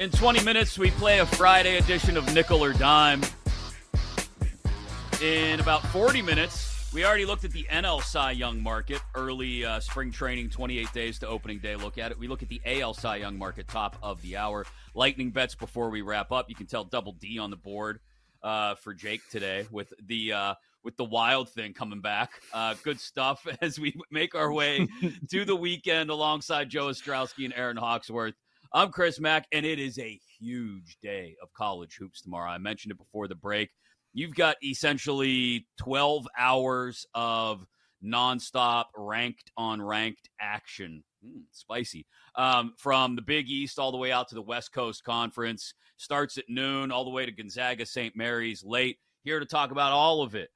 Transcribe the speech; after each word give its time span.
In 0.00 0.10
20 0.10 0.42
minutes, 0.42 0.76
we 0.76 0.90
play 0.90 1.20
a 1.20 1.26
Friday 1.26 1.76
edition 1.76 2.16
of 2.16 2.34
Nickel 2.34 2.64
or 2.64 2.72
Dime. 2.72 3.22
In 5.22 5.60
about 5.60 5.86
40 5.86 6.20
minutes, 6.20 6.90
we 6.92 7.04
already 7.04 7.24
looked 7.24 7.44
at 7.44 7.52
the 7.52 7.62
NL 7.70 8.02
Cy 8.02 8.32
Young 8.32 8.60
market, 8.60 9.00
early 9.14 9.64
uh, 9.64 9.78
spring 9.78 10.10
training, 10.10 10.50
28 10.50 10.92
days 10.92 11.20
to 11.20 11.28
opening 11.28 11.60
day. 11.60 11.76
Look 11.76 11.96
at 11.96 12.10
it. 12.10 12.18
We 12.18 12.26
look 12.26 12.42
at 12.42 12.48
the 12.48 12.60
AL 12.66 12.94
Cy 12.94 13.16
Young 13.16 13.38
market, 13.38 13.68
top 13.68 13.96
of 14.02 14.20
the 14.22 14.36
hour. 14.36 14.66
Lightning 14.94 15.30
bets 15.30 15.54
before 15.54 15.90
we 15.90 16.02
wrap 16.02 16.32
up. 16.32 16.48
You 16.48 16.56
can 16.56 16.66
tell 16.66 16.82
Double 16.82 17.12
D 17.12 17.38
on 17.38 17.50
the 17.50 17.56
board 17.56 18.00
uh, 18.42 18.74
for 18.74 18.94
Jake 18.94 19.20
today 19.30 19.68
with 19.70 19.92
the 20.04 20.32
uh, 20.32 20.54
with 20.82 20.96
the 20.96 21.04
wild 21.04 21.48
thing 21.48 21.72
coming 21.72 22.00
back. 22.00 22.32
Uh, 22.52 22.74
good 22.82 23.00
stuff 23.00 23.46
as 23.62 23.78
we 23.78 23.94
make 24.10 24.34
our 24.34 24.52
way 24.52 24.88
to 25.30 25.44
the 25.44 25.56
weekend 25.56 26.10
alongside 26.10 26.68
Joe 26.68 26.86
Ostrowski 26.86 27.44
and 27.44 27.54
Erin 27.54 27.76
Hawksworth. 27.76 28.34
I'm 28.76 28.90
Chris 28.90 29.20
Mack, 29.20 29.46
and 29.52 29.64
it 29.64 29.78
is 29.78 30.00
a 30.00 30.18
huge 30.40 30.98
day 31.00 31.36
of 31.40 31.52
college 31.52 31.96
hoops 31.96 32.20
tomorrow. 32.20 32.50
I 32.50 32.58
mentioned 32.58 32.90
it 32.90 32.98
before 32.98 33.28
the 33.28 33.36
break. 33.36 33.70
You've 34.12 34.34
got 34.34 34.56
essentially 34.64 35.68
12 35.78 36.26
hours 36.36 37.06
of 37.14 37.64
nonstop 38.04 38.86
ranked 38.96 39.52
on 39.56 39.80
ranked 39.80 40.28
action. 40.40 41.04
Mm, 41.24 41.42
spicy. 41.52 42.04
Um, 42.34 42.74
from 42.76 43.14
the 43.14 43.22
Big 43.22 43.48
East 43.48 43.78
all 43.78 43.92
the 43.92 43.96
way 43.96 44.10
out 44.10 44.26
to 44.30 44.34
the 44.34 44.42
West 44.42 44.72
Coast 44.72 45.04
Conference. 45.04 45.72
Starts 45.96 46.36
at 46.36 46.48
noon 46.48 46.90
all 46.90 47.04
the 47.04 47.10
way 47.10 47.24
to 47.24 47.30
Gonzaga 47.30 47.86
St. 47.86 48.16
Mary's 48.16 48.64
late. 48.64 48.98
Here 49.22 49.38
to 49.38 49.46
talk 49.46 49.70
about 49.70 49.92
all 49.92 50.20
of 50.20 50.34
it 50.34 50.50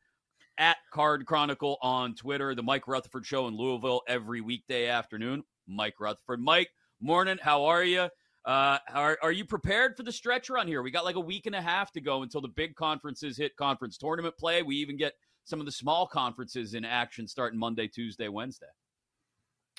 at 0.58 0.78
Card 0.92 1.24
Chronicle 1.24 1.78
on 1.82 2.16
Twitter, 2.16 2.56
the 2.56 2.64
Mike 2.64 2.88
Rutherford 2.88 3.24
Show 3.24 3.46
in 3.46 3.56
Louisville 3.56 4.02
every 4.08 4.40
weekday 4.40 4.88
afternoon. 4.88 5.44
Mike 5.68 6.00
Rutherford. 6.00 6.40
Mike, 6.40 6.70
Morning. 7.00 7.38
How 7.40 7.66
are 7.66 7.84
you? 7.84 8.08
Uh, 8.44 8.78
are, 8.92 9.18
are 9.22 9.30
you 9.30 9.44
prepared 9.44 9.96
for 9.96 10.02
the 10.02 10.10
stretch 10.10 10.50
run 10.50 10.66
here? 10.66 10.82
We 10.82 10.90
got 10.90 11.04
like 11.04 11.14
a 11.14 11.20
week 11.20 11.46
and 11.46 11.54
a 11.54 11.62
half 11.62 11.92
to 11.92 12.00
go 12.00 12.22
until 12.22 12.40
the 12.40 12.48
big 12.48 12.74
conferences 12.74 13.36
hit 13.36 13.54
conference 13.56 13.96
tournament 13.98 14.36
play. 14.36 14.62
We 14.62 14.76
even 14.76 14.96
get 14.96 15.12
some 15.44 15.60
of 15.60 15.66
the 15.66 15.72
small 15.72 16.08
conferences 16.08 16.74
in 16.74 16.84
action 16.84 17.28
starting 17.28 17.58
Monday, 17.58 17.86
Tuesday, 17.86 18.26
Wednesday. 18.26 18.66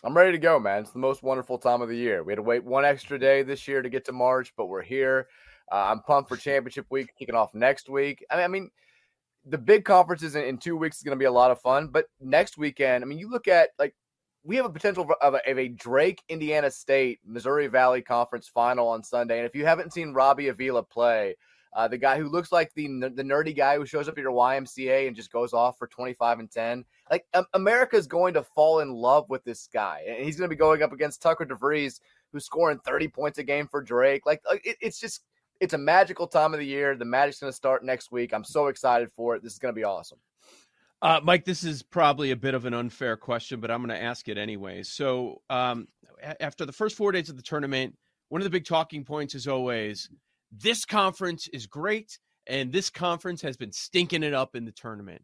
I'm 0.01 0.15
ready 0.15 0.31
to 0.31 0.37
go, 0.37 0.59
man. 0.59 0.81
It's 0.81 0.91
the 0.91 0.99
most 0.99 1.21
wonderful 1.21 1.57
time 1.57 1.81
of 1.81 1.89
the 1.89 1.97
year. 1.97 2.23
We 2.23 2.31
had 2.31 2.37
to 2.37 2.43
wait 2.43 2.63
one 2.63 2.85
extra 2.85 3.19
day 3.19 3.43
this 3.43 3.67
year 3.67 3.81
to 3.81 3.89
get 3.89 4.05
to 4.05 4.13
March, 4.13 4.53
but 4.55 4.67
we're 4.67 4.81
here. 4.81 5.27
Uh, 5.69 5.87
I'm 5.89 6.01
pumped 6.03 6.29
for 6.29 6.37
championship 6.37 6.85
week 6.89 7.11
kicking 7.19 7.35
off 7.35 7.53
next 7.53 7.89
week. 7.89 8.25
I 8.31 8.37
mean, 8.37 8.45
I 8.45 8.47
mean 8.47 8.69
the 9.45 9.57
big 9.57 9.83
conferences 9.83 10.35
in, 10.35 10.43
in 10.43 10.57
two 10.57 10.77
weeks 10.77 10.97
is 10.97 11.03
going 11.03 11.17
to 11.17 11.19
be 11.19 11.25
a 11.25 11.31
lot 11.31 11.51
of 11.51 11.59
fun, 11.59 11.87
but 11.87 12.05
next 12.21 12.57
weekend, 12.57 13.03
I 13.03 13.07
mean, 13.07 13.19
you 13.19 13.29
look 13.29 13.49
at 13.49 13.71
like 13.77 13.93
we 14.43 14.55
have 14.55 14.65
a 14.65 14.69
potential 14.69 15.03
of 15.03 15.35
a, 15.35 15.49
of 15.49 15.57
a, 15.57 15.67
Drake 15.67 16.23
Indiana 16.29 16.71
State 16.71 17.19
Missouri 17.25 17.67
Valley 17.67 18.01
Conference 18.01 18.47
final 18.47 18.87
on 18.87 19.03
Sunday. 19.03 19.37
And 19.37 19.45
if 19.45 19.55
you 19.55 19.65
haven't 19.65 19.93
seen 19.93 20.13
Robbie 20.13 20.47
Avila 20.47 20.83
play, 20.83 21.35
uh, 21.75 21.87
the 21.87 21.97
guy 21.97 22.17
who 22.17 22.29
looks 22.29 22.51
like 22.51 22.73
the 22.73 22.87
the 23.13 23.23
nerdy 23.23 23.55
guy 23.55 23.77
who 23.77 23.85
shows 23.85 24.07
up 24.07 24.17
at 24.17 24.21
your 24.21 24.31
YMCA 24.31 25.07
and 25.07 25.15
just 25.15 25.31
goes 25.31 25.53
off 25.53 25.77
for 25.77 25.87
25 25.87 26.39
and 26.39 26.51
10, 26.51 26.83
like 27.11 27.25
um, 27.35 27.45
America 27.53 27.95
is 27.95 28.07
going 28.07 28.33
to 28.33 28.43
fall 28.43 28.79
in 28.79 28.91
love 28.91 29.29
with 29.29 29.43
this 29.43 29.69
guy, 29.71 30.03
and 30.07 30.25
he's 30.25 30.35
going 30.35 30.49
to 30.49 30.55
be 30.55 30.57
going 30.57 30.81
up 30.81 30.93
against 30.93 31.21
Tucker 31.21 31.45
DeVries, 31.45 31.99
who's 32.31 32.45
scoring 32.45 32.79
30 32.79 33.09
points 33.09 33.37
a 33.37 33.43
game 33.43 33.67
for 33.67 33.83
Drake. 33.83 34.25
Like 34.25 34.41
it, 34.63 34.77
it's 34.81 34.99
just 34.99 35.21
it's 35.59 35.75
a 35.75 35.77
magical 35.77 36.25
time 36.25 36.53
of 36.53 36.59
the 36.59 36.65
year. 36.65 36.95
The 36.95 37.05
Magic's 37.05 37.39
going 37.39 37.51
to 37.51 37.55
start 37.55 37.83
next 37.83 38.11
week. 38.11 38.33
I'm 38.33 38.45
so 38.45 38.67
excited 38.67 39.11
for 39.15 39.35
it. 39.35 39.43
This 39.43 39.53
is 39.53 39.59
going 39.59 39.73
to 39.73 39.79
be 39.79 39.83
awesome. 39.83 40.17
Uh, 41.01 41.19
Mike, 41.23 41.45
this 41.45 41.63
is 41.63 41.81
probably 41.81 42.31
a 42.31 42.35
bit 42.35 42.53
of 42.53 42.65
an 42.65 42.73
unfair 42.73 43.15
question, 43.15 43.61
but 43.61 43.71
I'm 43.71 43.79
going 43.79 43.97
to 43.97 44.03
ask 44.03 44.27
it 44.27 44.37
anyway. 44.37 44.83
So, 44.83 45.41
um, 45.49 45.87
after 46.41 46.65
the 46.65 46.73
first 46.73 46.97
four 46.97 47.13
days 47.13 47.29
of 47.29 47.37
the 47.37 47.41
tournament, 47.41 47.95
one 48.27 48.41
of 48.41 48.43
the 48.43 48.49
big 48.49 48.65
talking 48.65 49.05
points 49.05 49.33
is 49.33 49.47
always 49.47 50.09
this 50.51 50.83
conference 50.83 51.47
is 51.49 51.67
great, 51.67 52.19
and 52.47 52.73
this 52.73 52.89
conference 52.89 53.41
has 53.43 53.55
been 53.55 53.71
stinking 53.71 54.23
it 54.23 54.33
up 54.33 54.55
in 54.55 54.65
the 54.65 54.73
tournament. 54.73 55.23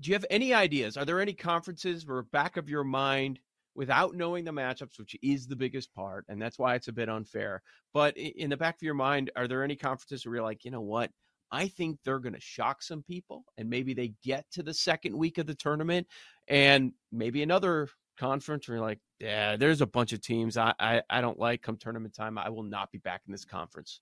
Do 0.00 0.08
you 0.08 0.14
have 0.14 0.26
any 0.30 0.54
ideas? 0.54 0.96
Are 0.96 1.04
there 1.04 1.20
any 1.20 1.32
conferences 1.32 2.06
where 2.06 2.22
back 2.22 2.56
of 2.56 2.68
your 2.68 2.84
mind, 2.84 3.40
without 3.74 4.14
knowing 4.14 4.44
the 4.44 4.52
matchups, 4.52 4.98
which 4.98 5.16
is 5.20 5.48
the 5.48 5.56
biggest 5.56 5.92
part, 5.94 6.24
and 6.28 6.40
that's 6.40 6.58
why 6.58 6.76
it's 6.76 6.88
a 6.88 6.92
bit 6.92 7.08
unfair, 7.08 7.62
but 7.92 8.16
in 8.16 8.50
the 8.50 8.56
back 8.56 8.76
of 8.76 8.82
your 8.82 8.94
mind, 8.94 9.30
are 9.34 9.48
there 9.48 9.64
any 9.64 9.74
conferences 9.74 10.24
where 10.24 10.36
you're 10.36 10.44
like, 10.44 10.64
you 10.64 10.70
know 10.70 10.80
what? 10.80 11.10
I 11.52 11.68
think 11.68 11.98
they're 12.02 12.18
going 12.18 12.32
to 12.32 12.40
shock 12.40 12.82
some 12.82 13.02
people 13.02 13.44
and 13.58 13.68
maybe 13.68 13.92
they 13.92 14.14
get 14.24 14.50
to 14.52 14.62
the 14.62 14.72
second 14.72 15.16
week 15.16 15.36
of 15.36 15.46
the 15.46 15.54
tournament 15.54 16.06
and 16.48 16.92
maybe 17.12 17.42
another 17.42 17.88
conference 18.18 18.66
where 18.66 18.78
you're 18.78 18.84
like, 18.84 18.98
yeah, 19.20 19.56
there's 19.56 19.82
a 19.82 19.86
bunch 19.86 20.14
of 20.14 20.22
teams 20.22 20.56
I, 20.56 20.72
I, 20.80 21.02
I 21.10 21.20
don't 21.20 21.38
like 21.38 21.60
come 21.60 21.76
tournament 21.76 22.14
time. 22.14 22.38
I 22.38 22.48
will 22.48 22.62
not 22.62 22.90
be 22.90 22.98
back 22.98 23.20
in 23.26 23.32
this 23.32 23.44
conference. 23.44 24.00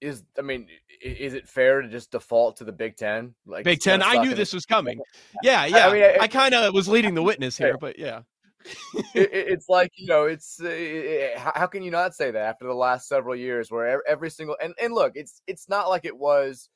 Is 0.00 0.24
I 0.38 0.42
mean, 0.42 0.68
is 1.02 1.32
it 1.32 1.48
fair 1.48 1.80
to 1.80 1.88
just 1.88 2.10
default 2.10 2.58
to 2.58 2.64
the 2.64 2.72
Big 2.72 2.96
Ten? 2.96 3.34
Like 3.46 3.64
Big 3.64 3.80
Ten, 3.80 4.02
I 4.02 4.22
knew 4.22 4.34
this 4.34 4.52
was 4.52 4.66
coming. 4.66 5.00
Yeah, 5.42 5.64
yeah. 5.64 5.88
I, 5.88 5.92
mean, 5.92 6.02
I, 6.02 6.16
I 6.20 6.28
kind 6.28 6.54
of 6.54 6.74
was 6.74 6.86
leading 6.86 7.14
the 7.14 7.22
witness 7.22 7.56
here, 7.56 7.78
but 7.78 7.98
yeah 7.98 8.20
it, 9.14 9.30
it's 9.32 9.68
like 9.68 9.92
you 9.96 10.06
know, 10.06 10.24
it's 10.24 10.60
uh, 10.62 10.68
it, 10.68 11.38
how 11.38 11.66
can 11.66 11.82
you 11.82 11.90
not 11.90 12.14
say 12.14 12.30
that 12.30 12.42
after 12.42 12.66
the 12.66 12.74
last 12.74 13.08
several 13.08 13.36
years, 13.36 13.70
where 13.70 14.02
every 14.06 14.30
single 14.30 14.56
and 14.62 14.74
and 14.80 14.92
look, 14.94 15.12
it's 15.14 15.42
it's 15.46 15.68
not 15.68 15.88
like 15.88 16.04
it 16.04 16.16
was 16.16 16.68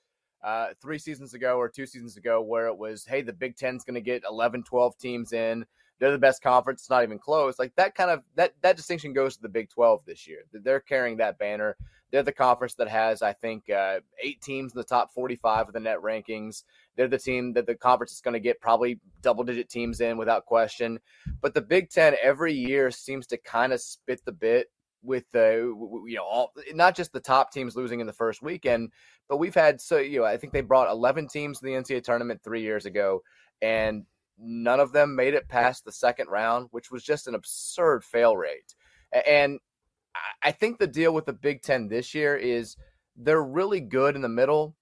uh, 0.43 0.69
three 0.81 0.99
seasons 0.99 1.35
ago 1.35 1.57
or 1.57 1.69
two 1.69 1.87
seasons 1.87 2.17
ago 2.17 2.41
where 2.41 2.67
it 2.67 2.77
was, 2.77 3.05
hey, 3.05 3.23
the 3.23 3.33
Big 3.33 3.57
Ten's 3.57 3.85
going 3.85 3.95
to 3.95 4.01
get 4.01 4.23
11, 4.29 4.63
12 4.63 4.97
teams 4.99 5.33
in. 5.33 5.67
They're 6.01 6.11
the 6.11 6.19
best 6.19 6.43
conference. 6.43 6.81
It's 6.81 6.91
not 6.91 7.05
even 7.05 7.19
close. 7.19 7.59
Like 7.59 7.75
that 7.77 7.95
kind 7.95 8.11
of 8.11 8.23
that 8.35 8.55
that 8.63 8.77
distinction 8.77 9.13
goes 9.13 9.37
to 9.37 9.43
the 9.43 9.49
Big 9.49 9.69
12 9.69 10.01
this 10.07 10.27
year. 10.27 10.41
They're 10.53 10.81
carrying 10.81 11.19
that 11.19 11.39
banner. 11.39 11.77
They're 12.11 12.23
the 12.23 12.33
conference 12.33 12.75
that 12.75 12.89
has, 12.89 13.23
I 13.23 13.33
think, 13.33 13.71
uh, 13.71 14.01
eight 14.21 14.41
teams 14.41 14.73
in 14.73 14.79
the 14.79 14.85
top 14.85 15.13
45 15.15 15.69
of 15.69 15.75
the 15.75 15.79
net 15.79 15.99
rankings. 15.99 16.65
They're 16.97 17.07
the 17.07 17.19
team 17.19 17.53
that 17.53 17.67
the 17.67 17.77
conference 17.77 18.13
is 18.13 18.21
going 18.21 18.35
to 18.35 18.41
get 18.41 18.61
probably 18.61 18.99
double 19.23 19.45
digit 19.45 19.69
teams 19.69 20.01
in 20.01 20.17
without 20.17 20.45
question. 20.47 20.99
But 21.41 21.55
the 21.55 21.61
Big 21.61 21.91
Ten 21.91 22.17
every 22.21 22.53
year 22.53 22.91
seems 22.91 23.27
to 23.29 23.37
kind 23.37 23.73
of 23.73 23.81
spit 23.81 24.25
the 24.25 24.33
bit 24.33 24.69
with 25.03 25.25
the 25.33 25.73
you 26.07 26.17
know 26.17 26.25
all 26.25 26.53
not 26.75 26.95
just 26.95 27.13
the 27.13 27.21
top 27.21 27.53
teams 27.53 27.75
losing 27.77 28.01
in 28.01 28.07
the 28.07 28.13
first 28.13 28.43
weekend, 28.43 28.91
but 29.29 29.39
we've 29.39 29.55
had 29.55 29.81
so 29.81 29.99
you 29.99 30.21
know 30.21 30.27
I 30.27 30.37
think 30.37 30.53
they 30.53 30.61
brought 30.61 30.91
11 30.91 31.29
teams 31.29 31.59
to 31.59 31.65
the 31.65 31.73
NCAA 31.73 32.03
tournament 32.03 32.41
three 32.43 32.63
years 32.63 32.87
ago, 32.87 33.23
and 33.63 34.05
none 34.41 34.81
of 34.81 34.93
them 34.93 35.15
made 35.15 35.35
it 35.35 35.49
past 35.49 35.85
the 35.85 35.93
second 35.93 36.29
round, 36.29 36.69
which 36.71 36.91
was 36.91 37.05
just 37.05 37.27
an 37.27 37.35
absurd 37.35 38.05
fail 38.05 38.37
rate. 38.37 38.75
And 39.27 39.59
I 40.43 40.53
think 40.53 40.79
the 40.79 40.87
deal 40.87 41.13
with 41.13 41.27
the 41.27 41.33
Big 41.33 41.63
Ten 41.63 41.89
this 41.89 42.15
year 42.15 42.37
is 42.37 42.77
they're 43.17 43.43
really 43.43 43.81
good 43.81 44.17
in 44.17 44.23
the 44.23 44.29
middle, 44.29 44.77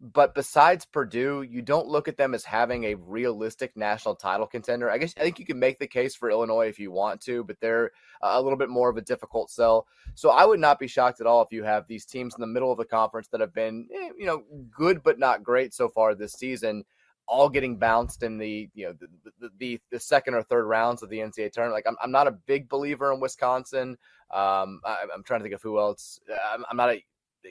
but 0.00 0.34
besides 0.34 0.84
Purdue, 0.84 1.42
you 1.42 1.62
don't 1.62 1.86
look 1.86 2.08
at 2.08 2.16
them 2.16 2.34
as 2.34 2.44
having 2.44 2.84
a 2.84 2.94
realistic 2.94 3.76
national 3.76 4.16
title 4.16 4.46
contender. 4.46 4.90
I 4.90 4.98
guess 4.98 5.14
I 5.16 5.20
think 5.20 5.38
you 5.38 5.46
can 5.46 5.58
make 5.58 5.78
the 5.78 5.86
case 5.86 6.14
for 6.14 6.30
Illinois 6.30 6.68
if 6.68 6.78
you 6.78 6.90
want 6.90 7.20
to, 7.22 7.44
but 7.44 7.56
they're 7.60 7.92
a 8.20 8.42
little 8.42 8.58
bit 8.58 8.68
more 8.68 8.90
of 8.90 8.96
a 8.96 9.02
difficult 9.02 9.50
sell. 9.50 9.86
So 10.14 10.30
I 10.30 10.44
would 10.44 10.60
not 10.60 10.78
be 10.78 10.88
shocked 10.88 11.20
at 11.20 11.26
all 11.26 11.42
if 11.42 11.52
you 11.52 11.62
have 11.62 11.86
these 11.86 12.04
teams 12.04 12.34
in 12.34 12.40
the 12.40 12.46
middle 12.46 12.72
of 12.72 12.78
the 12.78 12.84
conference 12.84 13.28
that 13.28 13.40
have 13.40 13.54
been, 13.54 13.88
eh, 13.94 14.10
you 14.18 14.26
know, 14.26 14.42
good 14.76 15.02
but 15.02 15.18
not 15.18 15.42
great 15.42 15.72
so 15.72 15.88
far 15.88 16.14
this 16.14 16.32
season 16.32 16.84
all 17.26 17.48
getting 17.48 17.76
bounced 17.76 18.22
in 18.22 18.38
the 18.38 18.68
you 18.74 18.86
know 18.86 18.92
the, 18.92 19.08
the, 19.40 19.50
the, 19.58 19.80
the 19.90 20.00
second 20.00 20.34
or 20.34 20.42
third 20.42 20.66
rounds 20.66 21.02
of 21.02 21.08
the 21.08 21.18
NCAA 21.18 21.52
tournament. 21.52 21.74
Like 21.74 21.86
I'm, 21.86 21.96
I'm 22.02 22.10
not 22.10 22.26
a 22.26 22.32
big 22.32 22.68
believer 22.68 23.12
in 23.12 23.20
Wisconsin. 23.20 23.96
Um, 24.30 24.80
I, 24.84 24.98
am 25.14 25.22
trying 25.24 25.40
to 25.40 25.44
think 25.44 25.54
of 25.54 25.62
who 25.62 25.78
else. 25.78 26.20
I'm, 26.52 26.64
I'm 26.70 26.76
not 26.76 26.90
a 26.90 27.04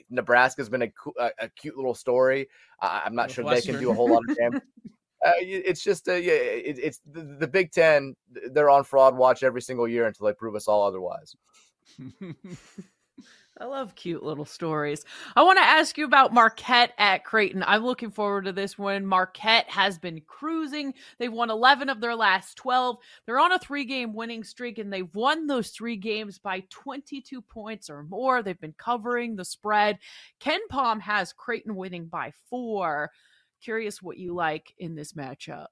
Nebraska's 0.09 0.69
been 0.69 0.83
a, 0.83 0.91
a, 1.19 1.31
a 1.39 1.49
cute 1.49 1.75
little 1.75 1.93
story. 1.93 2.47
Uh, 2.81 3.01
I'm 3.05 3.15
not 3.15 3.29
sure 3.31 3.45
they 3.45 3.61
can 3.61 3.79
do 3.79 3.91
a 3.91 3.93
whole 3.93 4.09
lot 4.09 4.23
of 4.27 4.35
damage. 4.35 4.63
Uh, 5.25 5.31
it's 5.39 5.81
just 5.81 6.09
uh, 6.09 6.15
yeah, 6.15 6.33
it, 6.33 6.77
it's 6.77 6.99
the, 7.09 7.21
the, 7.21 7.47
Big 7.47 7.71
Ten. 7.71 8.13
They're 8.51 8.69
on 8.69 8.83
fraud 8.83 9.15
watch 9.15 9.41
every 9.41 9.61
single 9.61 9.87
year 9.87 10.05
until 10.05 10.27
they 10.27 10.33
prove 10.33 10.53
us 10.53 10.67
all 10.67 10.83
otherwise. 10.83 11.33
I 13.59 13.65
love 13.65 13.93
cute 13.93 14.23
little 14.23 14.45
stories. 14.45 15.05
I 15.35 15.43
want 15.43 15.59
to 15.59 15.63
ask 15.63 15.95
you 15.97 16.05
about 16.05 16.33
Marquette 16.33 16.91
at 16.97 17.23
Creighton. 17.23 17.63
I'm 17.65 17.85
looking 17.85 18.09
forward 18.09 18.45
to 18.45 18.51
this 18.51 18.79
one. 18.79 19.05
Marquette 19.05 19.69
has 19.69 19.99
been 19.99 20.21
cruising. 20.21 20.95
They've 21.19 21.31
won 21.31 21.51
11 21.51 21.87
of 21.89 22.01
their 22.01 22.15
last 22.15 22.57
12. 22.57 22.97
They're 23.25 23.39
on 23.39 23.51
a 23.51 23.59
three 23.59 23.85
game 23.85 24.15
winning 24.15 24.43
streak, 24.43 24.79
and 24.79 24.91
they've 24.91 25.13
won 25.13 25.45
those 25.45 25.69
three 25.69 25.97
games 25.97 26.39
by 26.39 26.63
22 26.71 27.41
points 27.41 27.91
or 27.91 28.01
more. 28.01 28.41
They've 28.41 28.59
been 28.59 28.73
covering 28.75 29.35
the 29.35 29.45
spread. 29.45 29.99
Ken 30.39 30.59
Palm 30.69 30.99
has 31.01 31.31
Creighton 31.31 31.75
winning 31.75 32.07
by 32.07 32.33
four. 32.49 33.11
Curious 33.61 34.01
what 34.01 34.17
you 34.17 34.33
like 34.33 34.73
in 34.79 34.95
this 34.95 35.13
matchup 35.13 35.67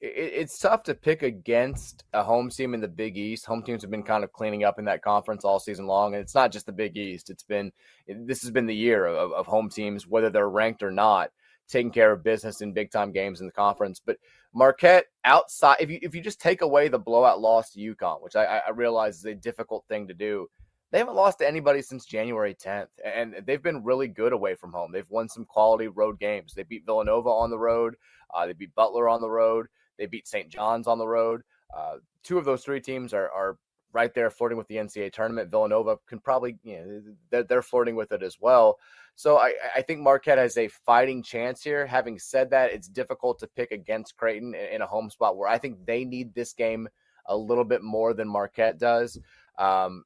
it's 0.00 0.58
tough 0.58 0.84
to 0.84 0.94
pick 0.94 1.22
against 1.22 2.04
a 2.12 2.22
home 2.22 2.50
team 2.50 2.72
in 2.72 2.80
the 2.80 2.88
Big 2.88 3.16
East. 3.16 3.46
Home 3.46 3.62
teams 3.62 3.82
have 3.82 3.90
been 3.90 4.04
kind 4.04 4.22
of 4.22 4.32
cleaning 4.32 4.62
up 4.62 4.78
in 4.78 4.84
that 4.84 5.02
conference 5.02 5.44
all 5.44 5.58
season 5.58 5.86
long, 5.86 6.14
and 6.14 6.22
it's 6.22 6.34
not 6.34 6.52
just 6.52 6.66
the 6.66 6.72
Big 6.72 6.96
East. 6.96 7.30
It's 7.30 7.42
been 7.42 7.72
this 8.06 8.42
has 8.42 8.50
been 8.50 8.66
the 8.66 8.74
year 8.74 9.06
of, 9.06 9.32
of 9.32 9.46
home 9.46 9.68
teams, 9.68 10.06
whether 10.06 10.30
they're 10.30 10.48
ranked 10.48 10.84
or 10.84 10.92
not, 10.92 11.30
taking 11.68 11.90
care 11.90 12.12
of 12.12 12.22
business 12.22 12.60
in 12.60 12.72
big 12.72 12.92
time 12.92 13.10
games 13.10 13.40
in 13.40 13.46
the 13.46 13.52
conference. 13.52 14.00
But 14.04 14.18
Marquette 14.54 15.06
outside, 15.24 15.78
if 15.80 15.90
you 15.90 15.98
if 16.00 16.14
you 16.14 16.20
just 16.20 16.40
take 16.40 16.62
away 16.62 16.88
the 16.88 16.98
blowout 16.98 17.40
loss 17.40 17.72
to 17.72 17.80
UConn, 17.80 18.22
which 18.22 18.36
I, 18.36 18.62
I 18.66 18.70
realize 18.70 19.18
is 19.18 19.24
a 19.24 19.34
difficult 19.34 19.84
thing 19.88 20.06
to 20.08 20.14
do. 20.14 20.48
They 20.90 20.98
haven't 20.98 21.16
lost 21.16 21.40
to 21.40 21.46
anybody 21.46 21.82
since 21.82 22.06
January 22.06 22.54
10th, 22.54 22.86
and 23.04 23.34
they've 23.44 23.62
been 23.62 23.84
really 23.84 24.08
good 24.08 24.32
away 24.32 24.54
from 24.54 24.72
home. 24.72 24.90
They've 24.90 25.10
won 25.10 25.28
some 25.28 25.44
quality 25.44 25.88
road 25.88 26.18
games. 26.18 26.54
They 26.54 26.62
beat 26.62 26.86
Villanova 26.86 27.28
on 27.28 27.50
the 27.50 27.58
road. 27.58 27.96
Uh, 28.32 28.46
they 28.46 28.54
beat 28.54 28.74
Butler 28.74 29.06
on 29.06 29.20
the 29.20 29.28
road. 29.28 29.66
They 29.98 30.06
beat 30.06 30.28
St. 30.28 30.48
John's 30.48 30.86
on 30.86 30.98
the 30.98 31.06
road. 31.06 31.42
Uh, 31.76 31.96
two 32.22 32.38
of 32.38 32.44
those 32.44 32.64
three 32.64 32.80
teams 32.80 33.12
are, 33.12 33.30
are 33.30 33.58
right 33.92 34.12
there 34.14 34.30
flirting 34.30 34.58
with 34.58 34.68
the 34.68 34.76
NCAA 34.76 35.12
tournament. 35.12 35.50
Villanova 35.50 35.98
can 36.06 36.20
probably, 36.20 36.58
you 36.62 36.76
know, 36.76 37.02
they're, 37.30 37.42
they're 37.42 37.62
flirting 37.62 37.96
with 37.96 38.12
it 38.12 38.22
as 38.22 38.38
well. 38.40 38.78
So 39.14 39.38
I, 39.38 39.54
I, 39.74 39.82
think 39.82 40.00
Marquette 40.00 40.38
has 40.38 40.56
a 40.56 40.68
fighting 40.68 41.22
chance 41.22 41.62
here. 41.62 41.86
Having 41.86 42.20
said 42.20 42.50
that, 42.50 42.72
it's 42.72 42.86
difficult 42.86 43.38
to 43.40 43.48
pick 43.48 43.72
against 43.72 44.16
Creighton 44.16 44.54
in, 44.54 44.82
a 44.82 44.86
home 44.86 45.10
spot 45.10 45.36
where 45.36 45.48
I 45.48 45.58
think 45.58 45.84
they 45.84 46.04
need 46.04 46.34
this 46.34 46.52
game 46.52 46.88
a 47.26 47.36
little 47.36 47.64
bit 47.64 47.82
more 47.82 48.14
than 48.14 48.28
Marquette 48.28 48.78
does. 48.78 49.18
Um, 49.58 50.04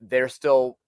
they're 0.00 0.28
still 0.28 0.78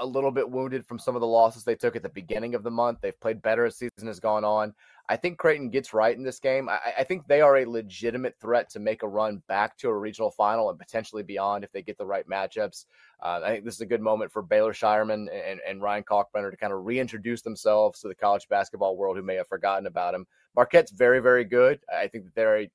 a 0.00 0.06
little 0.06 0.30
bit 0.30 0.48
wounded 0.48 0.86
from 0.86 0.98
some 0.98 1.14
of 1.14 1.20
the 1.20 1.26
losses 1.26 1.64
they 1.64 1.74
took 1.74 1.96
at 1.96 2.02
the 2.02 2.08
beginning 2.08 2.54
of 2.54 2.62
the 2.62 2.70
month. 2.70 2.98
They've 3.00 3.18
played 3.18 3.42
better 3.42 3.64
as 3.64 3.76
season 3.76 4.06
has 4.06 4.20
gone 4.20 4.44
on. 4.44 4.74
I 5.08 5.16
think 5.16 5.38
Creighton 5.38 5.70
gets 5.70 5.92
right 5.92 6.16
in 6.16 6.22
this 6.22 6.38
game. 6.38 6.68
I, 6.68 6.78
I, 6.98 7.04
think 7.04 7.26
they 7.26 7.40
are 7.40 7.58
a 7.58 7.64
legitimate 7.64 8.36
threat 8.40 8.70
to 8.70 8.78
make 8.78 9.02
a 9.02 9.08
run 9.08 9.42
back 9.48 9.76
to 9.78 9.88
a 9.88 9.96
regional 9.96 10.30
final 10.30 10.70
and 10.70 10.78
potentially 10.78 11.22
beyond 11.22 11.64
if 11.64 11.72
they 11.72 11.82
get 11.82 11.98
the 11.98 12.06
right 12.06 12.28
matchups. 12.28 12.84
Uh, 13.20 13.40
I 13.42 13.50
think 13.50 13.64
this 13.64 13.74
is 13.74 13.80
a 13.80 13.86
good 13.86 14.02
moment 14.02 14.30
for 14.30 14.42
Baylor 14.42 14.72
Scheierman 14.72 15.26
and, 15.32 15.60
and 15.66 15.82
Ryan 15.82 16.04
Kalkbrenner 16.04 16.50
to 16.50 16.56
kind 16.56 16.72
of 16.72 16.84
reintroduce 16.84 17.42
themselves 17.42 18.00
to 18.00 18.08
the 18.08 18.14
college 18.14 18.48
basketball 18.48 18.96
world 18.96 19.16
who 19.16 19.22
may 19.22 19.34
have 19.34 19.48
forgotten 19.48 19.86
about 19.86 20.12
them. 20.12 20.26
Marquette's 20.54 20.92
very, 20.92 21.20
very 21.20 21.44
good. 21.44 21.80
I 21.92 22.06
think 22.06 22.24
that 22.24 22.34
they're 22.34 22.60
a 22.60 22.70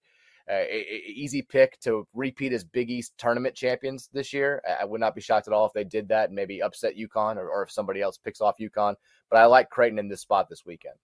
easy 0.50 1.42
pick 1.42 1.80
to 1.82 2.08
repeat 2.14 2.54
as 2.54 2.64
Big 2.64 2.90
East 2.90 3.14
tournament 3.18 3.56
champions 3.56 4.10
this 4.14 4.32
year. 4.32 4.62
I 4.80 4.86
would 4.86 5.02
not 5.02 5.16
be 5.16 5.22
shocked 5.22 5.48
at 5.48 5.54
all 5.54 5.66
if 5.66 5.74
they 5.74 5.84
did 5.84 6.08
that 6.10 6.30
and 6.30 6.36
maybe 6.36 6.62
upset 6.62 6.96
UConn 6.96 7.38
or, 7.38 7.50
or 7.50 7.64
if 7.64 7.72
somebody 7.72 8.02
else 8.02 8.18
picks 8.18 8.42
off 8.42 8.56
UConn. 8.60 8.96
But 9.30 9.38
I 9.38 9.46
like 9.46 9.70
Creighton 9.70 10.00
in 10.00 10.08
this 10.08 10.22
spot 10.22 10.48
this 10.50 10.66
weekend. 10.66 10.96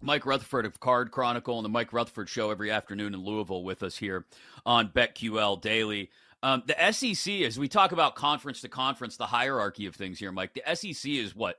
Mike 0.00 0.26
Rutherford 0.26 0.64
of 0.64 0.78
Card 0.78 1.10
Chronicle 1.10 1.58
and 1.58 1.64
the 1.64 1.68
Mike 1.68 1.92
Rutherford 1.92 2.28
Show 2.28 2.50
every 2.50 2.70
afternoon 2.70 3.14
in 3.14 3.24
Louisville 3.24 3.64
with 3.64 3.82
us 3.82 3.96
here 3.96 4.26
on 4.64 4.88
BetQL 4.90 5.60
Daily. 5.60 6.10
Um, 6.42 6.62
the 6.66 6.92
SEC, 6.92 7.40
as 7.42 7.58
we 7.58 7.66
talk 7.66 7.90
about 7.90 8.14
conference 8.14 8.60
to 8.60 8.68
conference, 8.68 9.16
the 9.16 9.26
hierarchy 9.26 9.86
of 9.86 9.96
things 9.96 10.20
here, 10.20 10.30
Mike, 10.30 10.54
the 10.54 10.74
SEC 10.74 11.10
is 11.10 11.34
what 11.34 11.58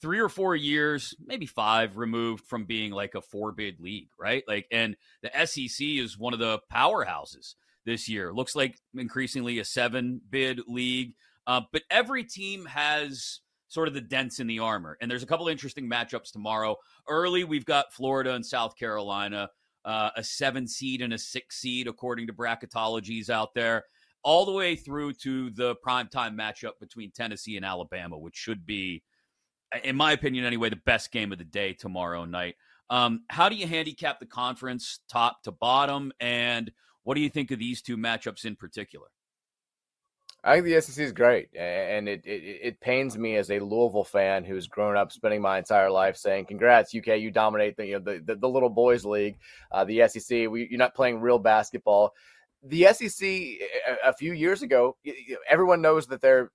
three 0.00 0.20
or 0.20 0.28
four 0.28 0.56
years, 0.56 1.14
maybe 1.24 1.46
five 1.46 1.96
removed 1.96 2.44
from 2.46 2.64
being 2.64 2.92
like 2.92 3.14
a 3.14 3.20
four 3.20 3.52
bid 3.52 3.80
league, 3.80 4.08
right? 4.18 4.42
Like, 4.48 4.66
and 4.70 4.96
the 5.22 5.30
SEC 5.46 5.86
is 5.86 6.18
one 6.18 6.32
of 6.32 6.38
the 6.38 6.60
powerhouses 6.72 7.54
this 7.84 8.08
year. 8.08 8.32
Looks 8.32 8.56
like 8.56 8.78
increasingly 8.94 9.58
a 9.58 9.64
seven 9.64 10.20
bid 10.28 10.60
league, 10.66 11.14
uh, 11.46 11.62
but 11.72 11.82
every 11.90 12.24
team 12.24 12.66
has 12.66 13.40
sort 13.68 13.88
of 13.88 13.94
the 13.94 14.00
dents 14.00 14.40
in 14.40 14.46
the 14.46 14.58
armor. 14.58 14.96
And 15.00 15.10
there's 15.10 15.22
a 15.22 15.26
couple 15.26 15.48
interesting 15.48 15.88
matchups 15.88 16.32
tomorrow. 16.32 16.76
Early, 17.08 17.44
we've 17.44 17.64
got 17.64 17.92
Florida 17.92 18.34
and 18.34 18.44
South 18.44 18.76
Carolina, 18.76 19.48
uh, 19.84 20.10
a 20.16 20.24
seven 20.24 20.66
seed 20.66 21.02
and 21.02 21.12
a 21.12 21.18
six 21.18 21.60
seed, 21.60 21.86
according 21.86 22.26
to 22.26 22.32
bracketologies 22.32 23.30
out 23.30 23.54
there, 23.54 23.84
all 24.22 24.44
the 24.44 24.52
way 24.52 24.76
through 24.76 25.12
to 25.14 25.50
the 25.50 25.76
primetime 25.86 26.34
matchup 26.34 26.72
between 26.80 27.12
Tennessee 27.12 27.56
and 27.56 27.64
Alabama, 27.64 28.18
which 28.18 28.36
should 28.36 28.66
be, 28.66 29.02
in 29.84 29.96
my 29.96 30.12
opinion 30.12 30.44
anyway, 30.44 30.70
the 30.70 30.76
best 30.76 31.12
game 31.12 31.32
of 31.32 31.38
the 31.38 31.44
day 31.44 31.72
tomorrow 31.72 32.24
night. 32.24 32.56
Um, 32.88 33.22
how 33.28 33.48
do 33.48 33.54
you 33.54 33.66
handicap 33.66 34.18
the 34.18 34.26
conference 34.26 35.00
top 35.08 35.42
to 35.44 35.52
bottom? 35.52 36.12
And 36.20 36.72
what 37.04 37.14
do 37.14 37.20
you 37.20 37.28
think 37.28 37.50
of 37.50 37.58
these 37.58 37.82
two 37.82 37.96
matchups 37.96 38.44
in 38.44 38.56
particular? 38.56 39.06
I 40.42 40.54
think 40.54 40.66
the 40.66 40.80
SEC 40.80 41.04
is 41.04 41.12
great, 41.12 41.48
and 41.54 42.08
it, 42.08 42.24
it, 42.24 42.60
it 42.62 42.80
pains 42.80 43.18
me 43.18 43.36
as 43.36 43.50
a 43.50 43.58
Louisville 43.60 44.04
fan 44.04 44.42
who's 44.42 44.66
grown 44.66 44.96
up 44.96 45.12
spending 45.12 45.42
my 45.42 45.58
entire 45.58 45.90
life 45.90 46.16
saying, 46.16 46.46
"Congrats, 46.46 46.94
UK! 46.94 47.18
You 47.18 47.30
dominate 47.30 47.76
the 47.76 47.86
you 47.86 47.92
know 47.94 47.98
the, 47.98 48.22
the, 48.24 48.36
the 48.36 48.48
little 48.48 48.70
boys 48.70 49.04
league, 49.04 49.38
uh, 49.70 49.84
the 49.84 50.08
SEC. 50.08 50.48
We, 50.48 50.66
you're 50.70 50.78
not 50.78 50.94
playing 50.94 51.20
real 51.20 51.38
basketball." 51.38 52.14
The 52.62 52.86
SEC 52.92 53.28
a, 53.28 54.08
a 54.08 54.12
few 54.14 54.32
years 54.32 54.62
ago, 54.62 54.96
everyone 55.48 55.82
knows 55.82 56.06
that 56.06 56.22
they're 56.22 56.50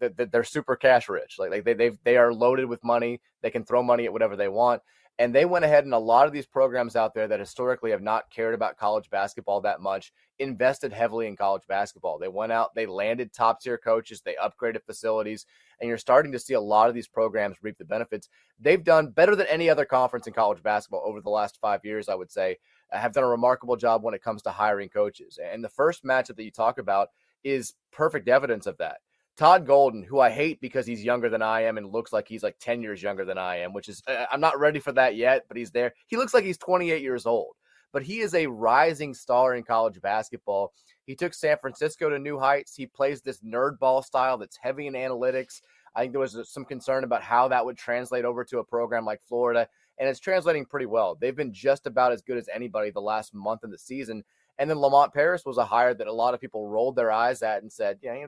they're 0.00 0.44
super 0.44 0.76
cash 0.76 1.08
rich. 1.08 1.36
Like, 1.38 1.50
like 1.50 1.64
they 1.64 1.74
they 1.74 1.90
they 2.04 2.16
are 2.16 2.32
loaded 2.32 2.66
with 2.66 2.84
money. 2.84 3.20
They 3.42 3.50
can 3.50 3.64
throw 3.64 3.82
money 3.82 4.04
at 4.04 4.12
whatever 4.12 4.36
they 4.36 4.48
want. 4.48 4.82
And 5.18 5.34
they 5.34 5.44
went 5.44 5.64
ahead 5.64 5.84
and 5.84 5.92
a 5.92 5.98
lot 5.98 6.26
of 6.26 6.32
these 6.32 6.46
programs 6.46 6.96
out 6.96 7.12
there 7.14 7.28
that 7.28 7.38
historically 7.38 7.90
have 7.90 8.00
not 8.00 8.30
cared 8.30 8.54
about 8.54 8.78
college 8.78 9.10
basketball 9.10 9.60
that 9.60 9.80
much 9.80 10.10
invested 10.38 10.92
heavily 10.92 11.26
in 11.26 11.36
college 11.36 11.62
basketball. 11.68 12.18
They 12.18 12.28
went 12.28 12.50
out, 12.50 12.74
they 12.74 12.86
landed 12.86 13.32
top 13.32 13.60
tier 13.60 13.76
coaches, 13.76 14.22
they 14.22 14.36
upgraded 14.42 14.82
facilities, 14.84 15.44
and 15.80 15.88
you're 15.88 15.98
starting 15.98 16.32
to 16.32 16.38
see 16.38 16.54
a 16.54 16.60
lot 16.60 16.88
of 16.88 16.94
these 16.94 17.08
programs 17.08 17.62
reap 17.62 17.76
the 17.76 17.84
benefits. 17.84 18.30
They've 18.58 18.82
done 18.82 19.10
better 19.10 19.36
than 19.36 19.46
any 19.48 19.68
other 19.68 19.84
conference 19.84 20.26
in 20.26 20.32
college 20.32 20.62
basketball 20.62 21.02
over 21.04 21.20
the 21.20 21.30
last 21.30 21.58
five 21.60 21.84
years, 21.84 22.08
I 22.08 22.14
would 22.14 22.32
say, 22.32 22.56
uh, 22.90 22.98
have 22.98 23.12
done 23.12 23.24
a 23.24 23.28
remarkable 23.28 23.76
job 23.76 24.02
when 24.02 24.14
it 24.14 24.22
comes 24.22 24.42
to 24.42 24.50
hiring 24.50 24.88
coaches. 24.88 25.38
And 25.42 25.62
the 25.62 25.68
first 25.68 26.04
matchup 26.04 26.36
that 26.36 26.44
you 26.44 26.50
talk 26.50 26.78
about 26.78 27.08
is 27.44 27.74
perfect 27.92 28.28
evidence 28.28 28.66
of 28.66 28.78
that. 28.78 28.98
Todd 29.36 29.66
Golden, 29.66 30.02
who 30.02 30.20
I 30.20 30.30
hate 30.30 30.60
because 30.60 30.86
he's 30.86 31.02
younger 31.02 31.28
than 31.28 31.42
I 31.42 31.62
am 31.62 31.78
and 31.78 31.90
looks 31.90 32.12
like 32.12 32.28
he's 32.28 32.42
like 32.42 32.56
10 32.60 32.82
years 32.82 33.02
younger 33.02 33.24
than 33.24 33.38
I 33.38 33.56
am, 33.58 33.72
which 33.72 33.88
is, 33.88 34.02
uh, 34.06 34.26
I'm 34.30 34.40
not 34.40 34.58
ready 34.60 34.78
for 34.78 34.92
that 34.92 35.16
yet, 35.16 35.44
but 35.48 35.56
he's 35.56 35.70
there. 35.70 35.94
He 36.06 36.16
looks 36.16 36.34
like 36.34 36.44
he's 36.44 36.58
28 36.58 37.00
years 37.00 37.24
old, 37.24 37.54
but 37.92 38.02
he 38.02 38.20
is 38.20 38.34
a 38.34 38.46
rising 38.46 39.14
star 39.14 39.54
in 39.54 39.62
college 39.62 40.00
basketball. 40.02 40.74
He 41.06 41.16
took 41.16 41.32
San 41.32 41.56
Francisco 41.58 42.10
to 42.10 42.18
new 42.18 42.38
heights. 42.38 42.74
He 42.76 42.86
plays 42.86 43.22
this 43.22 43.40
nerd 43.40 43.78
ball 43.78 44.02
style 44.02 44.36
that's 44.36 44.56
heavy 44.56 44.86
in 44.86 44.92
analytics. 44.92 45.62
I 45.94 46.02
think 46.02 46.12
there 46.12 46.20
was 46.20 46.36
uh, 46.36 46.44
some 46.44 46.64
concern 46.64 47.04
about 47.04 47.22
how 47.22 47.48
that 47.48 47.64
would 47.64 47.76
translate 47.76 48.24
over 48.24 48.44
to 48.44 48.58
a 48.58 48.64
program 48.64 49.04
like 49.04 49.22
Florida, 49.22 49.66
and 49.98 50.08
it's 50.08 50.20
translating 50.20 50.66
pretty 50.66 50.86
well. 50.86 51.16
They've 51.18 51.36
been 51.36 51.52
just 51.52 51.86
about 51.86 52.12
as 52.12 52.22
good 52.22 52.38
as 52.38 52.48
anybody 52.52 52.90
the 52.90 53.00
last 53.00 53.34
month 53.34 53.62
of 53.62 53.70
the 53.70 53.78
season. 53.78 54.24
And 54.58 54.68
then 54.68 54.78
Lamont 54.78 55.12
Paris 55.12 55.44
was 55.44 55.58
a 55.58 55.64
hire 55.64 55.94
that 55.94 56.06
a 56.06 56.12
lot 56.12 56.34
of 56.34 56.40
people 56.40 56.68
rolled 56.68 56.96
their 56.96 57.10
eyes 57.10 57.42
at 57.42 57.62
and 57.62 57.72
said, 57.72 57.98
yeah, 58.02 58.26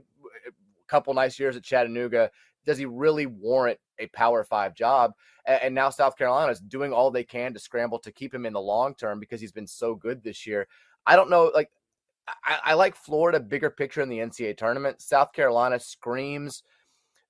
couple 0.89 1.15
nice 1.15 1.39
years 1.39 1.57
at 1.57 1.65
Chattanooga. 1.65 2.31
Does 2.65 2.79
he 2.79 2.87
really 2.87 3.27
warrant 3.27 3.79
a 3.99 4.07
Power 4.09 4.45
Five 4.45 4.75
job? 4.75 5.13
And 5.47 5.75
now 5.75 5.91
South 5.91 6.17
Carolina 6.17 6.53
is 6.53 6.61
doing 6.61 6.93
all 6.93 7.11
they 7.11 7.25
can 7.25 7.53
to 7.53 7.61
scramble 7.61 7.99
to 8.01 8.13
keep 8.13 8.35
him 8.35 8.47
in 8.47 8.55
the 8.55 8.61
long 8.61 8.95
term 8.95 9.21
because 9.21 9.41
he's 9.41 9.53
been 9.53 9.67
so 9.67 9.95
good 9.95 10.23
this 10.23 10.47
year. 10.47 10.67
I 11.07 11.17
don't 11.17 11.29
know, 11.29 11.51
like 11.55 11.71
I, 12.45 12.59
I 12.65 12.75
like 12.75 12.97
Florida 12.97 13.41
bigger 13.41 13.71
picture 13.71 14.01
in 14.01 14.09
the 14.09 14.19
NCAA 14.19 14.57
tournament. 14.57 15.03
South 15.03 15.33
Carolina 15.33 15.79
screams 15.79 16.63